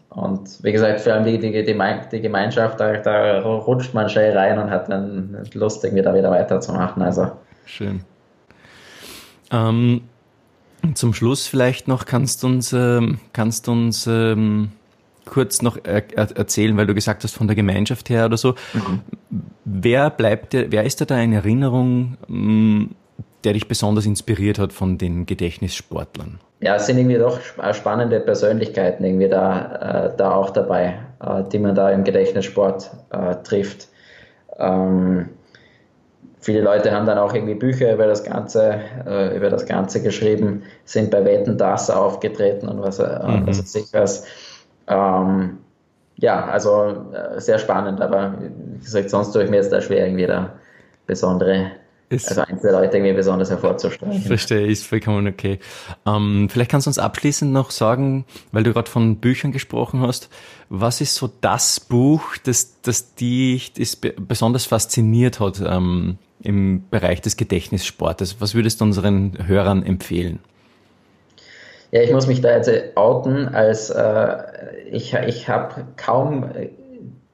[0.10, 4.60] und wie gesagt, vor allem die, die, die Gemeinschaft, da, da rutscht man schnell rein
[4.60, 7.02] und hat dann Lust, irgendwie da wieder weiterzumachen.
[7.02, 7.32] Also.
[7.66, 8.02] Schön.
[9.52, 10.02] Ähm,
[10.94, 14.74] zum Schluss vielleicht noch, kannst du uns, ähm, kannst uns ähm,
[15.30, 18.56] kurz noch er erzählen, weil du gesagt hast, von der Gemeinschaft her oder so.
[18.74, 19.02] Mhm.
[19.64, 22.86] Wer bleibt dir, wer ist da da in Erinnerung, mm,
[23.44, 26.40] der dich besonders inspiriert hat von den Gedächtnissportlern?
[26.62, 27.40] Ja, es sind irgendwie doch
[27.74, 33.36] spannende Persönlichkeiten irgendwie da, äh, da auch dabei, äh, die man da im Gedächtnissport äh,
[33.44, 33.88] trifft.
[34.58, 35.30] Ähm,
[36.42, 40.64] viele Leute haben dann auch irgendwie Bücher über das Ganze, äh, über das Ganze geschrieben,
[40.84, 43.48] sind bei Wetten das aufgetreten und was, äh, mhm.
[43.48, 44.26] was weiß ich was.
[44.90, 45.60] Ähm,
[46.18, 50.06] ja, also äh, sehr spannend, aber wie gesagt, sonst tue ich mir jetzt da schwer,
[50.06, 50.54] irgendwie da
[51.08, 51.72] besondere
[52.10, 54.22] ist, also einzelne Leute irgendwie besonders hervorzustellen.
[54.22, 55.60] Verstehe, ist vollkommen okay.
[56.06, 60.30] Ähm, vielleicht kannst du uns abschließend noch sagen, weil du gerade von Büchern gesprochen hast,
[60.70, 67.22] was ist so das Buch, das, das dich das besonders fasziniert hat ähm, im Bereich
[67.22, 68.42] des Gedächtnissportes?
[68.42, 70.40] Was würdest du unseren Hörern empfehlen?
[71.92, 74.38] Ja, ich muss mich da jetzt outen, als äh,
[74.92, 76.70] ich, ich habe kaum äh,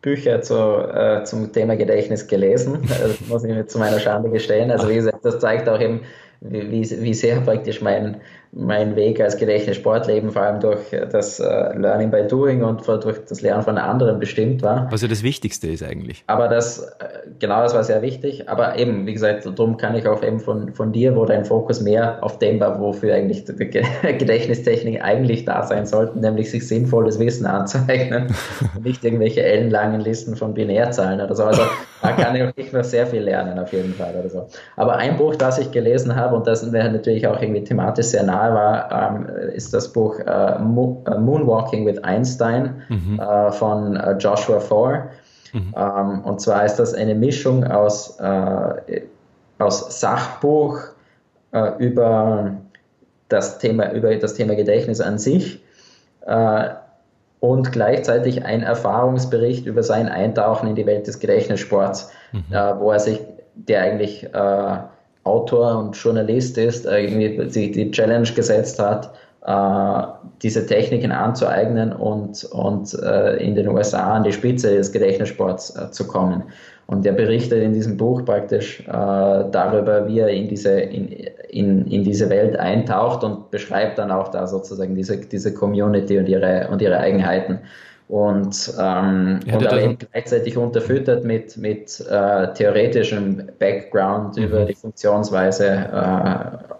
[0.02, 2.84] Bücher zu, äh, zum Thema Gedächtnis gelesen.
[2.88, 4.72] Das muss ich mir zu meiner Schande gestehen.
[4.72, 6.02] Also wie gesagt, das zeigt auch eben,
[6.50, 8.18] wie, wie sehr praktisch mein,
[8.56, 10.80] meinen Weg als Gedächtnissportleben vor allem durch
[11.12, 14.88] das äh, Learning by Doing und durch das Lernen von anderen bestimmt war.
[14.92, 16.24] Was ja das Wichtigste ist eigentlich.
[16.28, 18.48] Aber das, äh, genau das war sehr wichtig.
[18.48, 21.82] Aber eben, wie gesagt, darum kann ich auch eben von, von dir, wo dein Fokus
[21.82, 23.54] mehr auf dem war, wofür eigentlich die
[24.18, 28.28] Gedächtnistechnik eigentlich da sein sollten, nämlich sich sinnvolles Wissen anzueignen
[28.76, 31.44] und nicht irgendwelche ellenlangen Listen von Binärzahlen oder so.
[31.44, 31.64] Also
[32.02, 34.48] da kann ich auch nicht noch sehr viel lernen auf jeden Fall oder so.
[34.76, 38.24] Aber ein Buch, das ich gelesen habe und das mir natürlich auch irgendwie thematisch sehr
[38.24, 43.20] nahe war, ähm, ist das Buch äh, Moonwalking with Einstein mhm.
[43.20, 45.08] äh, von äh, Joshua Foer.
[45.54, 45.74] Mhm.
[45.76, 49.02] Ähm, und zwar ist das eine Mischung aus, äh,
[49.60, 50.80] aus Sachbuch
[51.52, 52.58] äh, über
[53.30, 55.64] das Thema, über das Thema Gedächtnis an sich
[56.26, 56.70] äh,
[57.40, 62.44] und gleichzeitig ein Erfahrungsbericht über sein Eintauchen in die Welt des Gedächtnissports, mhm.
[62.80, 63.22] wo er sich,
[63.54, 64.28] der eigentlich
[65.26, 69.12] Autor und Journalist ist, irgendwie sich die Challenge gesetzt hat,
[69.46, 70.08] äh,
[70.42, 75.92] diese Techniken anzueignen und, und äh, in den USA an die Spitze des Gedächtnissports äh,
[75.92, 76.44] zu kommen.
[76.88, 81.08] Und er berichtet in diesem Buch praktisch äh, darüber, wie er in diese, in,
[81.50, 86.30] in, in diese Welt eintaucht und beschreibt dann auch da sozusagen diese, diese Community und
[86.30, 87.60] ihre, und ihre Eigenheiten
[88.08, 94.44] und, ähm, ja, und aber eben gleichzeitig unterfüttert mit, mit äh, theoretischem Background mhm.
[94.44, 96.75] über die Funktionsweise äh,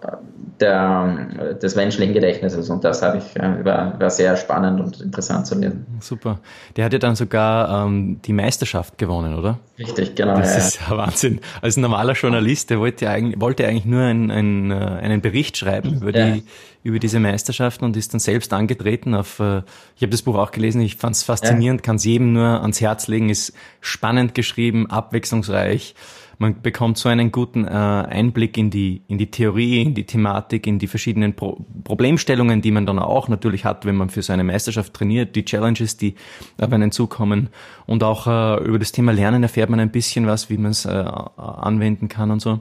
[0.60, 5.46] der, des menschlichen Gedächtnisses und das habe ich äh, war, war sehr spannend und interessant
[5.46, 5.86] zu lesen.
[6.00, 6.40] Super.
[6.76, 9.58] Der hat ja dann sogar ähm, die Meisterschaft gewonnen, oder?
[9.78, 10.36] Richtig, genau.
[10.36, 11.40] Das ja, ist ja Wahnsinn.
[11.60, 15.56] Als normaler Journalist, der wollte ja eigentlich, wollte eigentlich nur ein, ein, äh, einen Bericht
[15.56, 16.44] schreiben über die
[16.86, 19.62] über diese Meisterschaften und ist dann selbst angetreten auf, äh,
[19.96, 21.84] ich habe das Buch auch gelesen, ich fand es faszinierend, ja.
[21.84, 25.96] kann es jedem nur ans Herz legen, ist spannend geschrieben, abwechslungsreich
[26.38, 30.66] man bekommt so einen guten äh, Einblick in die, in die Theorie, in die Thematik,
[30.66, 34.32] in die verschiedenen Pro Problemstellungen, die man dann auch natürlich hat, wenn man für so
[34.32, 36.14] eine Meisterschaft trainiert, die Challenges, die
[36.58, 37.48] auf einen zukommen.
[37.86, 40.84] Und auch äh, über das Thema Lernen erfährt man ein bisschen was, wie man es
[40.84, 42.60] äh, anwenden kann und so.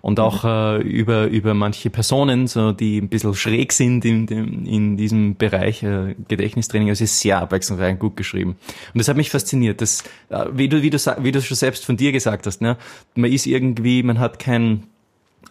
[0.00, 4.66] Und auch äh, über, über manche Personen, so, die ein bisschen schräg sind in, in,
[4.66, 6.88] in diesem Bereich äh, Gedächtnistraining.
[6.88, 8.56] Also ist sehr abwechslungsreich und gut geschrieben.
[8.92, 9.80] Und das hat mich fasziniert.
[9.80, 12.76] Das, äh, wie, du, wie, du, wie du schon selbst von dir gesagt hast, ne?
[13.14, 14.84] Man ist irgendwie, man hat kein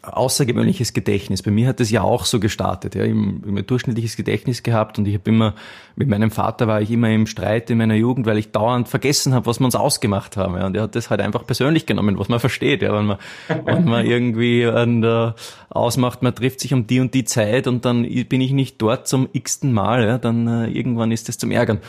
[0.04, 1.44] außergewöhnliches Gedächtnis.
[1.44, 2.96] Bei mir hat es ja auch so gestartet.
[2.96, 3.04] Ja.
[3.04, 5.54] Ich habe ein durchschnittliches Gedächtnis gehabt und ich habe immer,
[5.96, 9.34] mit meinem Vater war ich immer im Streit in meiner Jugend, weil ich dauernd vergessen
[9.34, 10.56] habe, was wir uns ausgemacht haben.
[10.56, 10.66] Ja.
[10.66, 12.82] Und er hat das halt einfach persönlich genommen, was man versteht.
[12.82, 12.98] Ja.
[12.98, 13.18] Wenn, man,
[13.66, 15.36] wenn man irgendwie an der
[15.70, 19.08] ausmacht, man trifft sich um die und die Zeit und dann bin ich nicht dort
[19.08, 21.80] zum x-ten Mal, ja, dann äh, irgendwann ist das zum Ärgern.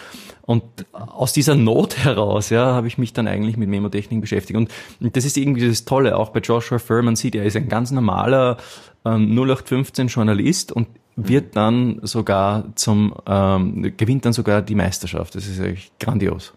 [0.45, 4.57] Und aus dieser Not heraus, ja, habe ich mich dann eigentlich mit Memotechnik beschäftigt.
[4.57, 4.70] Und,
[5.01, 7.90] und das ist irgendwie das Tolle, auch bei Joshua Furman sieht, er ist ein ganz
[7.90, 8.57] normaler
[9.05, 15.34] ähm, 0815 Journalist und wird dann sogar zum, ähm, gewinnt dann sogar die Meisterschaft.
[15.34, 16.55] Das ist eigentlich grandios.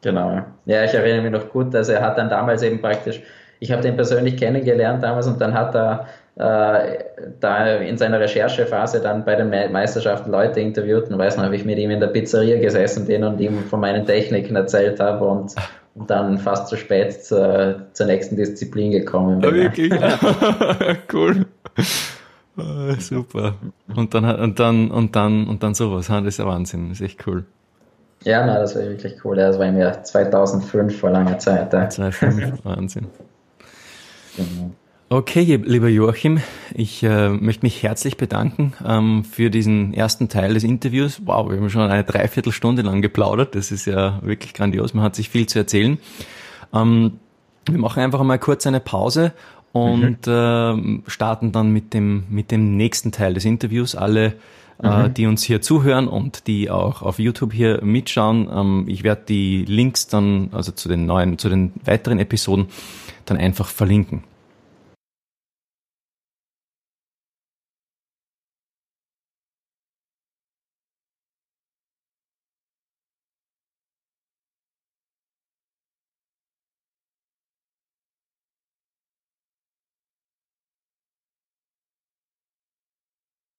[0.00, 0.42] Genau.
[0.66, 3.20] Ja, ich erinnere mich noch gut, also er hat dann damals eben praktisch,
[3.60, 6.06] ich habe den persönlich kennengelernt damals und dann hat er
[6.38, 11.64] da in seiner Recherchephase dann bei den Meisterschaften Leute interviewt und weiß noch, habe ich
[11.64, 15.54] mit ihm in der Pizzeria gesessen bin und ihm von meinen Techniken erzählt habe und,
[16.06, 19.52] dann fast zu spät zur, zur nächsten Disziplin gekommen bin.
[19.52, 19.92] Wirklich?
[21.12, 21.44] cool.
[22.56, 23.54] Oh, super.
[23.96, 26.06] Und dann, und dann, und dann, und dann sowas.
[26.06, 26.90] Das ist ja Wahnsinn.
[26.90, 27.44] Das ist echt cool.
[28.22, 29.34] Ja, na, das war wirklich cool.
[29.34, 31.72] Das war im Jahr 2005 vor langer Zeit.
[31.72, 33.08] 2005, Wahnsinn.
[34.36, 34.70] Genau.
[35.10, 36.38] Okay, lieber Joachim,
[36.74, 41.22] ich äh, möchte mich herzlich bedanken ähm, für diesen ersten Teil des Interviews.
[41.24, 43.54] Wow, wir haben schon eine Dreiviertelstunde lang geplaudert.
[43.54, 44.92] Das ist ja wirklich grandios.
[44.92, 45.96] Man hat sich viel zu erzählen.
[46.74, 47.20] Ähm,
[47.64, 49.32] wir machen einfach mal kurz eine Pause
[49.72, 51.02] und mhm.
[51.06, 53.94] äh, starten dann mit dem, mit dem nächsten Teil des Interviews.
[53.94, 54.34] Alle,
[54.82, 55.14] äh, mhm.
[55.14, 59.64] die uns hier zuhören und die auch auf YouTube hier mitschauen, ähm, ich werde die
[59.64, 62.66] Links dann, also zu den neuen, zu den weiteren Episoden,
[63.24, 64.22] dann einfach verlinken.